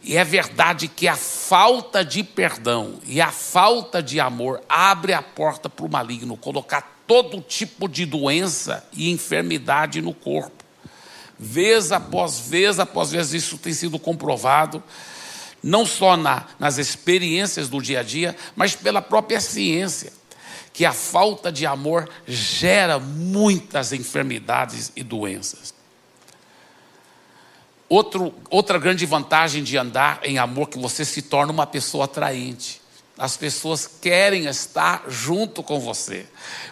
E 0.04 0.16
é 0.16 0.24
verdade 0.24 0.88
que 0.88 1.08
a 1.08 1.16
falta 1.16 2.06
de 2.06 2.24
perdão 2.24 3.00
e 3.08 3.20
a 3.20 3.32
falta 3.32 4.04
de 4.04 4.20
amor 4.20 4.62
abre 4.70 5.14
a 5.14 5.22
porta 5.24 5.68
para 5.68 5.88
o 5.88 5.92
maligno 5.92 6.38
colocar 6.38 7.02
todo 7.08 7.42
tipo 7.42 7.90
de 7.90 8.06
doença 8.06 8.88
e 8.94 9.10
enfermidade 9.10 10.00
no 10.00 10.14
corpo. 10.14 10.59
Vez 11.40 11.92
após 11.94 12.40
vez 12.42 12.80
após 12.80 13.12
vez, 13.12 13.34
isso 13.34 13.58
tem 13.58 13.74
sido 13.74 13.98
comprovado, 13.98 14.84
não 15.64 15.86
só 15.86 16.18
na, 16.18 16.46
nas 16.60 16.78
experiências 16.78 17.70
do 17.70 17.82
dia 17.82 18.02
a 18.02 18.04
dia, 18.04 18.36
mas 18.56 18.76
pela 18.76 19.02
própria 19.02 19.40
ciência 19.40 20.12
que 20.74 20.86
a 20.86 20.94
falta 20.94 21.52
de 21.52 21.66
amor 21.66 22.10
gera 22.28 23.00
muitas 23.00 23.92
enfermidades 23.92 24.92
e 24.96 25.04
doenças. 25.04 25.74
Outro, 27.90 28.34
outra 28.50 28.78
grande 28.78 29.06
vantagem 29.06 29.64
de 29.64 29.76
andar 29.78 30.20
em 30.24 30.38
amor 30.38 30.70
que 30.70 30.78
você 30.78 31.04
se 31.04 31.24
torna 31.24 31.52
uma 31.52 31.66
pessoa 31.66 32.06
atraente. 32.06 32.82
As 33.18 33.36
pessoas 33.36 33.88
querem 33.88 34.46
estar 34.46 35.04
junto 35.10 35.64
com 35.64 35.80
você. 35.80 36.26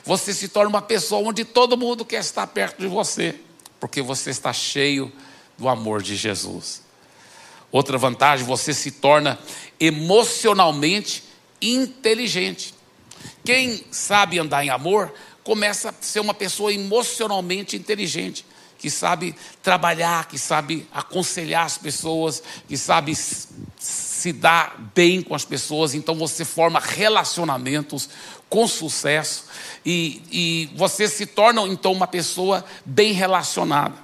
Você 0.05 0.33
se 0.33 0.47
torna 0.47 0.69
uma 0.69 0.81
pessoa 0.81 1.27
onde 1.27 1.43
todo 1.43 1.75
mundo 1.75 2.05
quer 2.05 2.19
estar 2.21 2.47
perto 2.47 2.79
de 2.79 2.87
você, 2.87 3.35
porque 3.79 4.01
você 4.01 4.29
está 4.29 4.51
cheio 4.53 5.11
do 5.57 5.67
amor 5.67 6.01
de 6.01 6.15
Jesus. 6.15 6.81
Outra 7.71 7.97
vantagem, 7.97 8.45
você 8.45 8.73
se 8.73 8.91
torna 8.91 9.37
emocionalmente 9.79 11.23
inteligente. 11.61 12.73
Quem 13.43 13.83
sabe 13.91 14.39
andar 14.39 14.63
em 14.63 14.69
amor 14.69 15.13
começa 15.43 15.89
a 15.89 15.93
ser 16.01 16.19
uma 16.19 16.33
pessoa 16.33 16.73
emocionalmente 16.73 17.75
inteligente, 17.75 18.45
que 18.77 18.89
sabe 18.89 19.35
trabalhar, 19.63 20.27
que 20.27 20.37
sabe 20.37 20.87
aconselhar 20.93 21.65
as 21.65 21.77
pessoas, 21.77 22.43
que 22.67 22.77
sabe 22.77 23.13
se 24.27 24.33
dar 24.33 24.75
bem 24.93 25.21
com 25.21 25.33
as 25.33 25.45
pessoas. 25.45 25.93
Então 25.93 26.15
você 26.15 26.43
forma 26.43 26.79
relacionamentos 26.81 28.09
com 28.49 28.67
sucesso 28.67 29.45
e, 29.85 30.21
e 30.29 30.69
você 30.75 31.07
se 31.07 31.25
torna 31.25 31.61
então 31.61 31.93
uma 31.93 32.07
pessoa 32.07 32.65
bem 32.85 33.13
relacionada. 33.13 33.95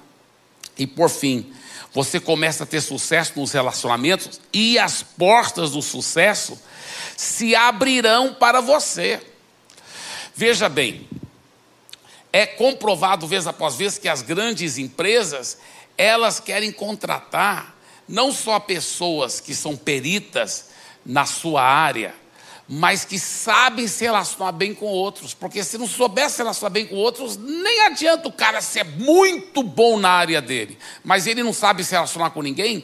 E 0.78 0.86
por 0.86 1.10
fim, 1.10 1.52
você 1.92 2.18
começa 2.18 2.64
a 2.64 2.66
ter 2.66 2.80
sucesso 2.80 3.34
nos 3.36 3.52
relacionamentos 3.52 4.40
e 4.52 4.78
as 4.78 5.02
portas 5.02 5.72
do 5.72 5.82
sucesso 5.82 6.58
se 7.16 7.54
abrirão 7.54 8.32
para 8.32 8.62
você. 8.62 9.20
Veja 10.34 10.70
bem, 10.70 11.06
é 12.32 12.46
comprovado 12.46 13.26
vez 13.26 13.46
após 13.46 13.76
vez 13.76 13.98
que 13.98 14.08
as 14.08 14.22
grandes 14.22 14.78
empresas, 14.78 15.58
elas 15.98 16.40
querem 16.40 16.72
contratar 16.72 17.73
não 18.08 18.32
só 18.32 18.58
pessoas 18.58 19.40
que 19.40 19.54
são 19.54 19.76
peritas 19.76 20.66
na 21.04 21.26
sua 21.26 21.62
área, 21.62 22.14
mas 22.66 23.04
que 23.04 23.18
sabem 23.18 23.86
se 23.86 24.04
relacionar 24.04 24.52
bem 24.52 24.74
com 24.74 24.86
outros, 24.86 25.34
porque 25.34 25.62
se 25.62 25.76
não 25.76 25.86
souber 25.86 26.30
se 26.30 26.38
relacionar 26.38 26.70
bem 26.70 26.86
com 26.86 26.96
outros, 26.96 27.36
nem 27.36 27.82
adianta 27.82 28.26
o 28.26 28.32
cara 28.32 28.62
ser 28.62 28.84
muito 28.84 29.62
bom 29.62 29.98
na 29.98 30.08
área 30.08 30.40
dele, 30.40 30.78
mas 31.02 31.26
ele 31.26 31.42
não 31.42 31.52
sabe 31.52 31.84
se 31.84 31.92
relacionar 31.92 32.30
com 32.30 32.40
ninguém, 32.40 32.82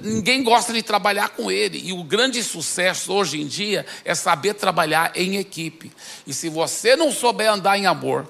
ninguém 0.00 0.42
gosta 0.42 0.72
de 0.72 0.82
trabalhar 0.82 1.30
com 1.30 1.50
ele. 1.50 1.80
E 1.84 1.92
o 1.92 2.02
grande 2.04 2.42
sucesso 2.42 3.12
hoje 3.12 3.40
em 3.40 3.46
dia 3.46 3.86
é 4.04 4.14
saber 4.14 4.54
trabalhar 4.54 5.12
em 5.14 5.36
equipe. 5.36 5.90
E 6.26 6.34
se 6.34 6.48
você 6.48 6.94
não 6.94 7.10
souber 7.10 7.50
andar 7.50 7.78
em 7.78 7.86
amor, 7.86 8.28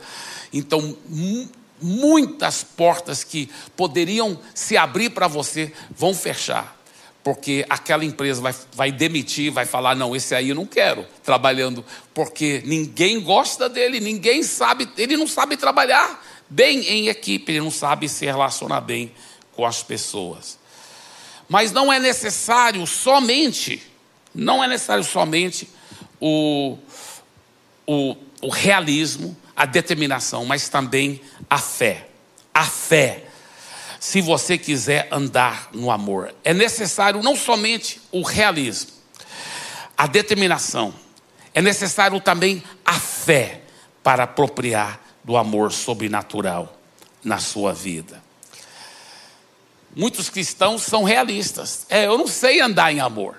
então 0.52 0.96
muitas 1.82 2.62
portas 2.62 3.24
que 3.24 3.50
poderiam 3.76 4.38
se 4.54 4.76
abrir 4.76 5.10
para 5.10 5.28
você 5.28 5.72
vão 5.90 6.14
fechar 6.14 6.82
porque 7.22 7.64
aquela 7.70 8.04
empresa 8.04 8.40
vai, 8.40 8.54
vai 8.74 8.92
demitir, 8.92 9.50
vai 9.50 9.64
falar: 9.64 9.94
não, 9.94 10.14
esse 10.14 10.34
aí 10.34 10.48
eu 10.48 10.54
não 10.54 10.66
quero 10.66 11.06
trabalhando, 11.22 11.84
porque 12.12 12.62
ninguém 12.64 13.20
gosta 13.20 13.68
dele, 13.68 14.00
ninguém 14.00 14.42
sabe, 14.42 14.88
ele 14.96 15.16
não 15.16 15.26
sabe 15.26 15.56
trabalhar 15.56 16.22
bem 16.48 16.80
em 16.80 17.08
equipe, 17.08 17.52
ele 17.52 17.60
não 17.60 17.70
sabe 17.70 18.08
se 18.08 18.26
relacionar 18.26 18.80
bem 18.80 19.12
com 19.52 19.64
as 19.64 19.82
pessoas. 19.82 20.58
Mas 21.48 21.70
não 21.70 21.92
é 21.92 21.98
necessário 21.98 22.86
somente, 22.86 23.82
não 24.34 24.62
é 24.62 24.66
necessário 24.66 25.04
somente 25.04 25.68
o, 26.20 26.76
o, 27.86 28.16
o 28.42 28.48
realismo, 28.48 29.36
a 29.56 29.66
determinação, 29.66 30.44
mas 30.44 30.68
também 30.68 31.20
a 31.48 31.58
fé. 31.58 32.08
A 32.52 32.64
fé 32.64 33.24
se 34.02 34.20
você 34.20 34.58
quiser 34.58 35.06
andar 35.12 35.68
no 35.72 35.88
amor. 35.88 36.34
É 36.42 36.52
necessário 36.52 37.22
não 37.22 37.36
somente 37.36 38.00
o 38.10 38.22
realismo, 38.22 38.90
a 39.96 40.08
determinação, 40.08 40.92
é 41.54 41.62
necessário 41.62 42.20
também 42.20 42.64
a 42.84 42.94
fé 42.94 43.60
para 44.02 44.24
apropriar 44.24 45.00
do 45.22 45.36
amor 45.36 45.70
sobrenatural 45.70 46.76
na 47.22 47.38
sua 47.38 47.72
vida. 47.72 48.20
Muitos 49.94 50.28
cristãos 50.28 50.82
são 50.82 51.04
realistas. 51.04 51.86
É, 51.88 52.06
eu 52.06 52.18
não 52.18 52.26
sei 52.26 52.60
andar 52.60 52.92
em 52.92 52.98
amor. 52.98 53.36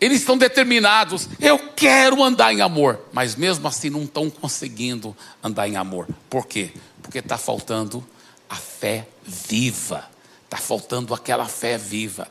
Eles 0.00 0.20
estão 0.20 0.38
determinados, 0.38 1.28
eu 1.40 1.58
quero 1.74 2.22
andar 2.22 2.52
em 2.52 2.60
amor, 2.60 3.00
mas 3.12 3.34
mesmo 3.34 3.66
assim 3.66 3.90
não 3.90 4.04
estão 4.04 4.30
conseguindo 4.30 5.16
andar 5.42 5.68
em 5.68 5.76
amor. 5.76 6.08
Por 6.30 6.46
quê? 6.46 6.70
Porque 7.02 7.18
está 7.18 7.36
faltando 7.36 8.06
a 8.48 8.54
fé 8.54 9.08
viva. 9.24 10.08
Está 10.44 10.56
faltando 10.56 11.12
aquela 11.12 11.46
fé 11.46 11.76
viva. 11.76 12.28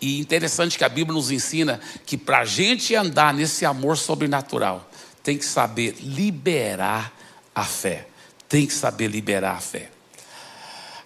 E 0.00 0.20
interessante 0.20 0.78
que 0.78 0.84
a 0.84 0.88
Bíblia 0.88 1.14
nos 1.14 1.30
ensina 1.30 1.80
que 2.06 2.16
para 2.16 2.38
a 2.38 2.44
gente 2.44 2.94
andar 2.94 3.34
nesse 3.34 3.66
amor 3.66 3.98
sobrenatural, 3.98 4.88
tem 5.22 5.36
que 5.36 5.44
saber 5.44 5.96
liberar 6.00 7.12
a 7.54 7.64
fé. 7.64 8.06
Tem 8.48 8.66
que 8.66 8.72
saber 8.72 9.08
liberar 9.08 9.56
a 9.56 9.60
fé. 9.60 9.90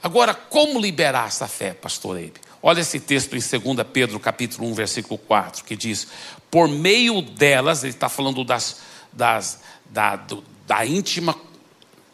Agora, 0.02 0.34
como 0.34 0.78
liberar 0.78 1.26
essa 1.26 1.48
fé, 1.48 1.72
pastor 1.72 2.18
Eibe? 2.18 2.40
Olha 2.62 2.80
esse 2.80 3.00
texto 3.00 3.34
em 3.34 3.40
2 3.40 3.50
Pedro, 3.92 4.20
capítulo 4.20 4.68
1, 4.68 4.74
versículo 4.74 5.18
4, 5.18 5.64
que 5.64 5.74
diz: 5.74 6.06
Por 6.48 6.68
meio 6.68 7.20
delas, 7.20 7.82
ele 7.82 7.92
está 7.92 8.08
falando 8.08 8.44
das, 8.44 8.76
das, 9.12 9.58
da, 9.86 10.14
do, 10.14 10.44
da 10.66 10.86
íntima 10.86 11.34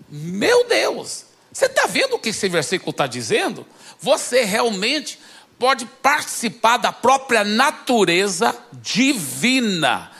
Meu 0.09 0.67
Deus! 0.67 1.25
Você 1.51 1.65
está 1.67 1.85
vendo 1.87 2.15
o 2.15 2.19
que 2.19 2.29
esse 2.29 2.49
versículo 2.49 2.89
está 2.91 3.05
dizendo? 3.07 3.65
você 3.99 4.43
realmente 4.43 5.19
pode 5.57 5.85
participar 5.85 6.77
da 6.77 6.91
própria 6.91 7.43
natureza 7.43 8.55
divina. 8.73 10.11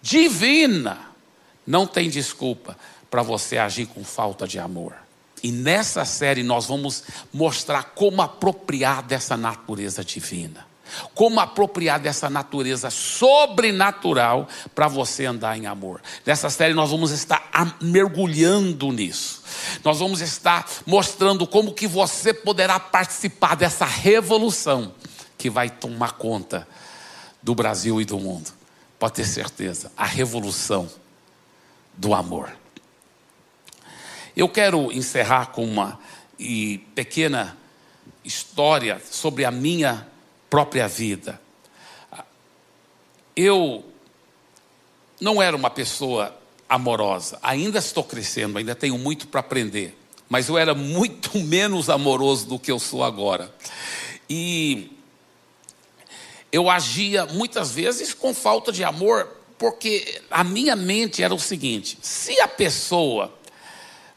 Divina. 0.00 1.07
Não 1.68 1.86
tem 1.86 2.08
desculpa 2.08 2.78
para 3.10 3.22
você 3.22 3.58
agir 3.58 3.84
com 3.84 4.02
falta 4.02 4.48
de 4.48 4.58
amor. 4.58 4.94
E 5.42 5.52
nessa 5.52 6.02
série 6.02 6.42
nós 6.42 6.64
vamos 6.64 7.04
mostrar 7.30 7.92
como 7.94 8.22
apropriar 8.22 9.02
dessa 9.02 9.36
natureza 9.36 10.02
divina. 10.02 10.66
Como 11.14 11.38
apropriar 11.38 12.00
dessa 12.00 12.30
natureza 12.30 12.88
sobrenatural 12.88 14.48
para 14.74 14.88
você 14.88 15.26
andar 15.26 15.58
em 15.58 15.66
amor. 15.66 16.00
Nessa 16.24 16.48
série 16.48 16.72
nós 16.72 16.90
vamos 16.90 17.10
estar 17.10 17.50
mergulhando 17.82 18.90
nisso. 18.90 19.42
Nós 19.84 19.98
vamos 19.98 20.22
estar 20.22 20.66
mostrando 20.86 21.46
como 21.46 21.74
que 21.74 21.86
você 21.86 22.32
poderá 22.32 22.80
participar 22.80 23.54
dessa 23.54 23.84
revolução 23.84 24.94
que 25.36 25.50
vai 25.50 25.68
tomar 25.68 26.12
conta 26.12 26.66
do 27.42 27.54
Brasil 27.54 28.00
e 28.00 28.06
do 28.06 28.18
mundo. 28.18 28.50
Pode 28.98 29.12
ter 29.12 29.26
certeza, 29.26 29.92
a 29.94 30.06
revolução 30.06 30.88
do 31.98 32.14
amor. 32.14 32.50
Eu 34.36 34.48
quero 34.48 34.92
encerrar 34.92 35.46
com 35.46 35.64
uma 35.64 35.98
pequena 36.94 37.58
história 38.24 39.02
sobre 39.10 39.44
a 39.44 39.50
minha 39.50 40.06
própria 40.48 40.86
vida. 40.86 41.40
Eu 43.34 43.84
não 45.20 45.42
era 45.42 45.56
uma 45.56 45.70
pessoa 45.70 46.36
amorosa, 46.68 47.38
ainda 47.42 47.78
estou 47.78 48.04
crescendo, 48.04 48.58
ainda 48.58 48.74
tenho 48.74 48.96
muito 48.96 49.26
para 49.26 49.40
aprender, 49.40 49.98
mas 50.28 50.48
eu 50.48 50.56
era 50.56 50.74
muito 50.74 51.36
menos 51.42 51.90
amoroso 51.90 52.46
do 52.46 52.58
que 52.58 52.70
eu 52.70 52.78
sou 52.78 53.02
agora. 53.02 53.52
E 54.30 54.92
eu 56.52 56.70
agia 56.70 57.26
muitas 57.26 57.72
vezes 57.72 58.14
com 58.14 58.32
falta 58.32 58.70
de 58.70 58.84
amor, 58.84 59.37
porque 59.58 60.22
a 60.30 60.44
minha 60.44 60.76
mente 60.76 61.22
era 61.22 61.34
o 61.34 61.38
seguinte: 61.38 61.98
se 62.00 62.40
a 62.40 62.48
pessoa 62.48 63.34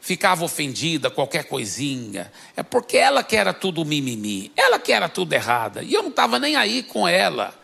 ficava 0.00 0.44
ofendida, 0.44 1.10
qualquer 1.10 1.44
coisinha, 1.44 2.32
é 2.56 2.62
porque 2.62 2.96
ela 2.96 3.22
que 3.22 3.36
era 3.36 3.52
tudo 3.52 3.84
mimimi, 3.84 4.50
ela 4.56 4.78
que 4.78 4.92
era 4.92 5.08
tudo 5.08 5.32
errada, 5.32 5.82
e 5.82 5.94
eu 5.94 6.02
não 6.02 6.10
estava 6.10 6.38
nem 6.38 6.56
aí 6.56 6.82
com 6.82 7.06
ela. 7.06 7.54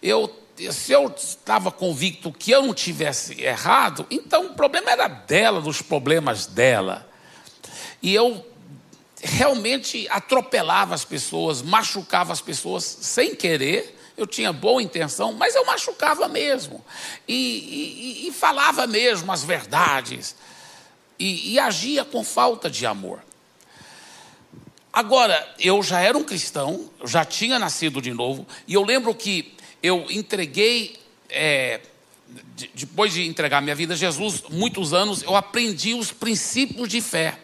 Eu, 0.00 0.32
se 0.70 0.92
eu 0.92 1.12
estava 1.16 1.72
convicto 1.72 2.32
que 2.32 2.50
eu 2.50 2.62
não 2.62 2.72
tivesse 2.72 3.40
errado, 3.42 4.06
então 4.10 4.46
o 4.46 4.54
problema 4.54 4.90
era 4.90 5.08
dela, 5.08 5.60
dos 5.60 5.82
problemas 5.82 6.46
dela. 6.46 7.08
E 8.00 8.14
eu 8.14 8.46
realmente 9.20 10.06
atropelava 10.08 10.94
as 10.94 11.04
pessoas, 11.04 11.62
machucava 11.62 12.32
as 12.32 12.40
pessoas 12.40 12.84
sem 12.84 13.34
querer. 13.34 13.97
Eu 14.18 14.26
tinha 14.26 14.52
boa 14.52 14.82
intenção, 14.82 15.32
mas 15.32 15.54
eu 15.54 15.64
machucava 15.64 16.26
mesmo. 16.26 16.84
E, 17.26 18.24
e, 18.24 18.28
e 18.28 18.32
falava 18.32 18.84
mesmo 18.84 19.30
as 19.30 19.44
verdades 19.44 20.34
e, 21.16 21.52
e 21.52 21.58
agia 21.58 22.04
com 22.04 22.24
falta 22.24 22.68
de 22.68 22.84
amor. 22.84 23.22
Agora, 24.92 25.54
eu 25.60 25.80
já 25.84 26.00
era 26.00 26.18
um 26.18 26.24
cristão, 26.24 26.90
já 27.04 27.24
tinha 27.24 27.60
nascido 27.60 28.02
de 28.02 28.12
novo, 28.12 28.44
e 28.66 28.74
eu 28.74 28.82
lembro 28.82 29.14
que 29.14 29.54
eu 29.80 30.06
entreguei, 30.10 30.98
é, 31.30 31.80
depois 32.74 33.12
de 33.12 33.24
entregar 33.24 33.62
minha 33.62 33.76
vida 33.76 33.94
a 33.94 33.96
Jesus, 33.96 34.42
muitos 34.50 34.92
anos, 34.92 35.22
eu 35.22 35.36
aprendi 35.36 35.94
os 35.94 36.10
princípios 36.10 36.88
de 36.88 37.00
fé. 37.00 37.38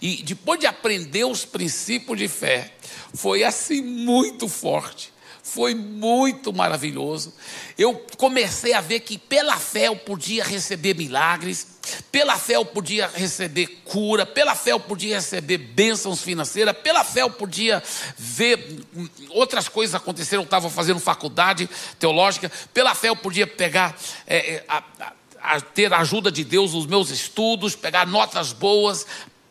E 0.00 0.22
depois 0.22 0.58
de 0.58 0.66
aprender 0.66 1.24
os 1.24 1.44
princípios 1.44 2.16
de 2.16 2.28
fé, 2.28 2.72
foi 3.12 3.44
assim 3.44 3.82
muito 3.82 4.48
forte. 4.48 5.12
Foi 5.46 5.76
muito 5.76 6.52
maravilhoso. 6.52 7.32
Eu 7.78 7.94
comecei 8.18 8.72
a 8.72 8.80
ver 8.80 8.98
que 8.98 9.16
pela 9.16 9.56
fé 9.56 9.86
eu 9.86 9.94
podia 9.94 10.42
receber 10.42 10.92
milagres, 10.94 11.78
pela 12.10 12.36
fé 12.36 12.56
eu 12.56 12.64
podia 12.64 13.06
receber 13.14 13.68
cura, 13.84 14.26
pela 14.26 14.56
fé 14.56 14.72
eu 14.72 14.80
podia 14.80 15.14
receber 15.14 15.58
bênçãos 15.58 16.20
financeiras, 16.20 16.76
pela 16.78 17.04
fé 17.04 17.22
eu 17.22 17.30
podia 17.30 17.80
ver 18.18 18.84
outras 19.30 19.68
coisas 19.68 19.94
aconteceram. 19.94 20.42
Eu 20.42 20.46
estava 20.46 20.68
fazendo 20.68 20.98
faculdade 20.98 21.70
teológica, 21.96 22.50
pela 22.74 22.92
fé 22.92 23.08
eu 23.08 23.16
podia 23.16 23.46
pegar, 23.46 23.96
é, 24.26 24.64
a, 24.66 24.82
a, 24.98 25.12
a 25.40 25.60
ter 25.60 25.92
a 25.92 25.98
ajuda 25.98 26.30
de 26.30 26.42
Deus 26.42 26.74
nos 26.74 26.86
meus 26.86 27.08
estudos, 27.10 27.76
pegar 27.76 28.04
notas 28.04 28.52
boas, 28.52 29.06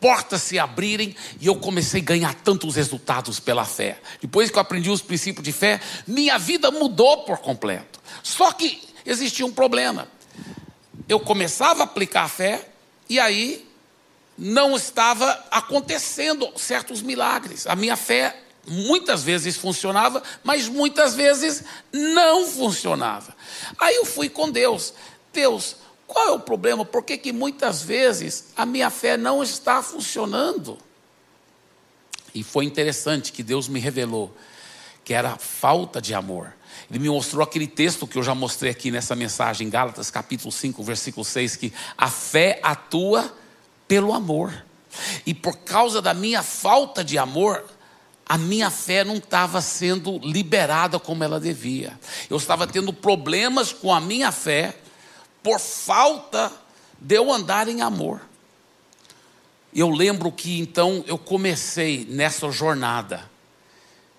portas 0.06 0.42
se 0.42 0.56
abrirem 0.56 1.16
e 1.40 1.48
eu 1.48 1.56
comecei 1.56 2.00
a 2.00 2.04
ganhar 2.04 2.32
tantos 2.32 2.76
resultados 2.76 3.40
pela 3.40 3.64
fé. 3.64 4.00
Depois 4.20 4.48
que 4.52 4.56
eu 4.56 4.60
aprendi 4.60 4.88
os 4.88 5.02
princípios 5.02 5.42
de 5.42 5.50
fé, 5.50 5.80
minha 6.06 6.38
vida 6.38 6.70
mudou 6.70 7.24
por 7.24 7.38
completo. 7.38 8.00
Só 8.22 8.52
que 8.52 8.80
existia 9.04 9.44
um 9.44 9.50
problema. 9.50 10.06
Eu 11.08 11.18
começava 11.18 11.80
a 11.80 11.84
aplicar 11.86 12.22
a 12.22 12.28
fé 12.28 12.68
e 13.08 13.18
aí 13.18 13.68
não 14.38 14.76
estava 14.76 15.44
acontecendo 15.50 16.48
certos 16.54 17.02
milagres. 17.02 17.66
A 17.66 17.74
minha 17.74 17.96
fé 17.96 18.44
muitas 18.64 19.24
vezes 19.24 19.56
funcionava, 19.56 20.22
mas 20.44 20.68
muitas 20.68 21.16
vezes 21.16 21.64
não 21.92 22.46
funcionava. 22.46 23.34
Aí 23.76 23.96
eu 23.96 24.04
fui 24.04 24.28
com 24.28 24.52
Deus. 24.52 24.94
Deus, 25.32 25.74
qual 26.06 26.28
é 26.28 26.32
o 26.32 26.40
problema? 26.40 26.84
Por 26.84 27.02
que, 27.02 27.18
que 27.18 27.32
muitas 27.32 27.82
vezes 27.82 28.48
a 28.56 28.64
minha 28.64 28.90
fé 28.90 29.16
não 29.16 29.42
está 29.42 29.82
funcionando? 29.82 30.78
E 32.34 32.42
foi 32.42 32.64
interessante 32.64 33.32
que 33.32 33.42
Deus 33.42 33.68
me 33.68 33.80
revelou 33.80 34.34
que 35.04 35.14
era 35.14 35.36
falta 35.36 36.02
de 36.02 36.12
amor. 36.12 36.52
Ele 36.90 36.98
me 36.98 37.08
mostrou 37.08 37.42
aquele 37.42 37.68
texto 37.68 38.08
que 38.08 38.18
eu 38.18 38.24
já 38.24 38.34
mostrei 38.34 38.72
aqui 38.72 38.90
nessa 38.90 39.14
mensagem, 39.14 39.70
Gálatas 39.70 40.10
capítulo 40.10 40.50
5, 40.50 40.82
versículo 40.82 41.24
6, 41.24 41.54
que 41.56 41.72
a 41.96 42.10
fé 42.10 42.58
atua 42.60 43.32
pelo 43.86 44.12
amor. 44.12 44.52
E 45.24 45.32
por 45.32 45.58
causa 45.58 46.02
da 46.02 46.12
minha 46.12 46.42
falta 46.42 47.04
de 47.04 47.18
amor, 47.18 47.64
a 48.28 48.36
minha 48.36 48.68
fé 48.68 49.04
não 49.04 49.16
estava 49.16 49.60
sendo 49.60 50.18
liberada 50.18 50.98
como 50.98 51.22
ela 51.22 51.38
devia. 51.38 51.98
Eu 52.28 52.36
estava 52.36 52.66
tendo 52.66 52.92
problemas 52.92 53.72
com 53.72 53.94
a 53.94 54.00
minha 54.00 54.32
fé 54.32 54.74
por 55.46 55.60
falta 55.60 56.50
de 57.00 57.14
eu 57.14 57.32
andar 57.32 57.68
em 57.68 57.80
amor. 57.80 58.20
Eu 59.72 59.88
lembro 59.90 60.32
que 60.32 60.58
então 60.58 61.04
eu 61.06 61.16
comecei 61.16 62.04
nessa 62.10 62.50
jornada 62.50 63.30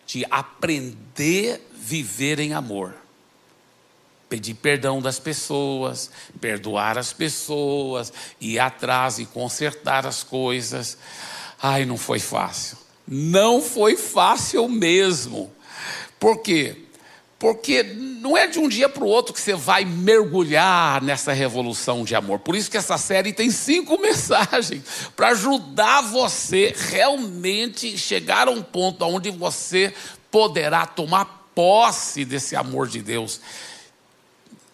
de 0.05 0.25
aprender 0.31 1.55
a 1.55 1.77
viver 1.77 2.39
em 2.39 2.53
amor. 2.53 2.95
Pedir 4.29 4.53
perdão 4.53 5.01
das 5.01 5.19
pessoas, 5.19 6.09
perdoar 6.39 6.97
as 6.97 7.11
pessoas, 7.11 8.13
ir 8.39 8.57
atrás 8.57 9.19
e 9.19 9.25
consertar 9.25 10.05
as 10.07 10.23
coisas. 10.23 10.97
Ai, 11.61 11.83
não 11.83 11.97
foi 11.97 12.19
fácil. 12.19 12.77
Não 13.05 13.61
foi 13.61 13.97
fácil 13.97 14.69
mesmo. 14.69 15.51
Por 16.17 16.37
quê? 16.37 16.85
Porque 17.37 17.83
não 18.27 18.35
é 18.35 18.45
de 18.45 18.59
um 18.59 18.67
dia 18.67 18.89
para 18.89 19.05
o 19.05 19.07
outro 19.07 19.33
que 19.33 19.39
você 19.39 19.53
vai 19.53 19.85
mergulhar 19.85 21.01
nessa 21.01 21.31
revolução 21.31 22.03
de 22.03 22.13
amor. 22.13 22.39
Por 22.39 22.57
isso 22.57 22.69
que 22.69 22.75
essa 22.75 22.97
série 22.97 23.31
tem 23.31 23.49
cinco 23.49 23.97
mensagens 24.03 24.83
para 25.15 25.29
ajudar 25.29 26.01
você 26.01 26.75
realmente 26.75 27.97
chegar 27.97 28.49
a 28.49 28.51
um 28.51 28.61
ponto 28.61 29.05
onde 29.05 29.31
você 29.31 29.93
poderá 30.29 30.85
tomar 30.85 31.47
posse 31.55 32.25
desse 32.25 32.53
amor 32.53 32.89
de 32.89 33.01
Deus 33.01 33.39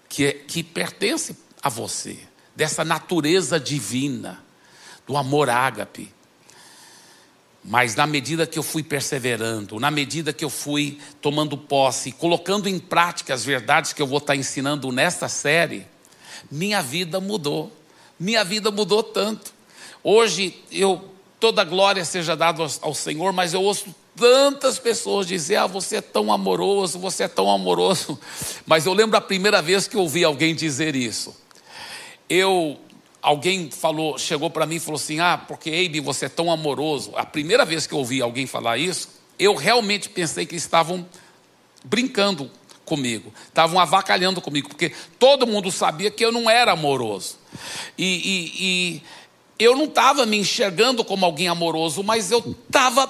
que, 0.09 0.33
que 0.33 0.63
pertence 0.63 1.37
a 1.61 1.69
você, 1.69 2.17
dessa 2.55 2.83
natureza 2.83 3.59
divina, 3.59 4.43
do 5.05 5.15
amor 5.15 5.47
ágape. 5.47 6.11
Mas 7.63 7.95
na 7.95 8.05
medida 8.05 8.45
que 8.45 8.59
eu 8.59 8.63
fui 8.63 8.83
perseverando, 8.83 9.79
na 9.79 9.89
medida 9.89 10.33
que 10.33 10.43
eu 10.43 10.49
fui 10.49 10.97
tomando 11.21 11.57
posse, 11.57 12.11
colocando 12.11 12.67
em 12.67 12.77
prática 12.77 13.33
as 13.33 13.45
verdades 13.45 13.93
que 13.93 14.01
eu 14.01 14.07
vou 14.07 14.17
estar 14.17 14.35
ensinando 14.35 14.91
nesta 14.91 15.29
série, 15.29 15.87
minha 16.51 16.81
vida 16.81 17.21
mudou. 17.21 17.71
Minha 18.19 18.43
vida 18.43 18.69
mudou 18.69 19.01
tanto. 19.01 19.53
Hoje 20.03 20.61
eu 20.71 21.09
toda 21.39 21.63
glória 21.63 22.03
seja 22.03 22.35
dada 22.35 22.65
ao 22.81 22.93
Senhor, 22.93 23.31
mas 23.31 23.53
eu 23.53 23.61
ouço 23.61 23.95
tantas 24.15 24.77
pessoas 24.77 25.25
dizer: 25.25 25.55
"Ah, 25.55 25.67
você 25.67 25.97
é 25.97 26.01
tão 26.01 26.31
amoroso, 26.33 26.99
você 26.99 27.23
é 27.23 27.27
tão 27.27 27.49
amoroso". 27.49 28.19
Mas 28.65 28.85
eu 28.85 28.93
lembro 28.93 29.17
a 29.17 29.21
primeira 29.21 29.61
vez 29.61 29.87
que 29.87 29.95
eu 29.95 30.01
ouvi 30.01 30.23
alguém 30.23 30.53
dizer 30.53 30.95
isso. 30.95 31.35
Eu 32.29 32.77
alguém 33.23 33.71
falou, 33.71 34.17
chegou 34.17 34.49
para 34.49 34.65
mim 34.65 34.75
e 34.75 34.79
falou 34.79 34.99
assim: 34.99 35.19
Ah, 35.19 35.37
porque 35.37 35.69
Abe, 35.69 36.01
você 36.01 36.25
é 36.25 36.29
tão 36.29 36.51
amoroso. 36.51 37.13
A 37.15 37.25
primeira 37.25 37.63
vez 37.65 37.87
que 37.87 37.93
eu 37.93 37.99
ouvi 37.99 38.21
alguém 38.21 38.45
falar 38.45 38.77
isso, 38.77 39.09
eu 39.39 39.55
realmente 39.55 40.09
pensei 40.09 40.45
que 40.45 40.55
estavam 40.55 41.07
brincando 41.83 42.51
comigo, 42.85 43.33
estavam 43.47 43.79
avacalhando 43.79 44.41
comigo, 44.41 44.67
porque 44.67 44.91
todo 45.17 45.47
mundo 45.47 45.71
sabia 45.71 46.11
que 46.11 46.23
eu 46.23 46.31
não 46.31 46.49
era 46.49 46.73
amoroso. 46.73 47.39
E, 47.97 48.05
e, 48.05 48.65
e 48.65 49.03
eu 49.57 49.75
não 49.75 49.85
estava 49.85 50.25
me 50.25 50.37
enxergando 50.37 51.03
como 51.05 51.25
alguém 51.25 51.47
amoroso, 51.47 52.03
mas 52.03 52.29
eu 52.29 52.39
estava 52.67 53.09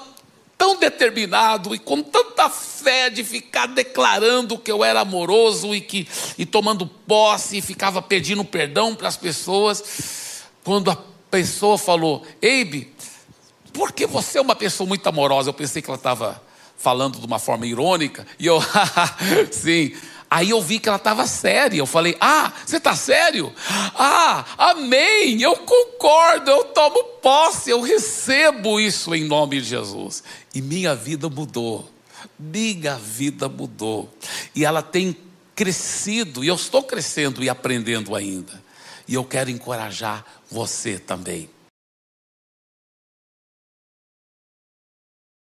tão 0.64 0.78
determinado 0.78 1.76
e 1.76 1.78
com 1.78 2.02
tanta 2.02 2.50
fé 2.50 3.10
de 3.10 3.22
ficar 3.22 3.66
declarando 3.66 4.58
que 4.58 4.72
eu 4.72 4.82
era 4.82 5.02
amoroso 5.02 5.76
e 5.76 5.82
que 5.82 6.08
e 6.38 6.46
tomando 6.46 6.88
posse 6.88 7.58
e 7.58 7.62
ficava 7.62 8.02
pedindo 8.02 8.46
perdão 8.46 8.96
para 8.96 9.10
as 9.10 9.18
pessoas. 9.18 10.42
Quando 10.64 10.90
a 10.90 10.98
pessoa 11.30 11.78
falou: 11.78 12.26
"Eibe, 12.42 12.94
porque 13.74 14.08
você 14.08 14.38
é 14.38 14.42
uma 14.42 14.56
pessoa 14.56 14.88
muito 14.88 15.06
amorosa?" 15.06 15.50
Eu 15.50 15.54
pensei 15.54 15.82
que 15.82 15.90
ela 15.90 15.98
estava 15.98 16.42
falando 16.78 17.20
de 17.20 17.26
uma 17.26 17.40
forma 17.40 17.68
irônica 17.68 18.26
e 18.40 18.46
eu, 18.46 18.62
sim, 19.52 19.94
Aí 20.34 20.50
eu 20.50 20.60
vi 20.60 20.80
que 20.80 20.90
ela 20.90 20.98
estava 20.98 21.28
séria. 21.28 21.78
Eu 21.78 21.86
falei: 21.86 22.18
Ah, 22.20 22.52
você 22.66 22.78
está 22.78 22.96
sério? 22.96 23.54
Ah, 23.70 24.44
amém. 24.58 25.40
Eu 25.40 25.56
concordo, 25.58 26.50
eu 26.50 26.64
tomo 26.64 27.04
posse, 27.22 27.70
eu 27.70 27.82
recebo 27.82 28.80
isso 28.80 29.14
em 29.14 29.26
nome 29.26 29.62
de 29.62 29.68
Jesus. 29.68 30.24
E 30.52 30.60
minha 30.60 30.96
vida 30.96 31.30
mudou. 31.30 31.88
Minha 32.40 32.96
vida 32.96 33.48
mudou. 33.48 34.12
E 34.56 34.66
ela 34.66 34.82
tem 34.82 35.16
crescido, 35.54 36.44
e 36.44 36.48
eu 36.48 36.56
estou 36.56 36.82
crescendo 36.82 37.44
e 37.44 37.48
aprendendo 37.48 38.16
ainda. 38.16 38.60
E 39.08 39.14
eu 39.14 39.24
quero 39.24 39.52
encorajar 39.52 40.26
você 40.50 40.98
também. 40.98 41.48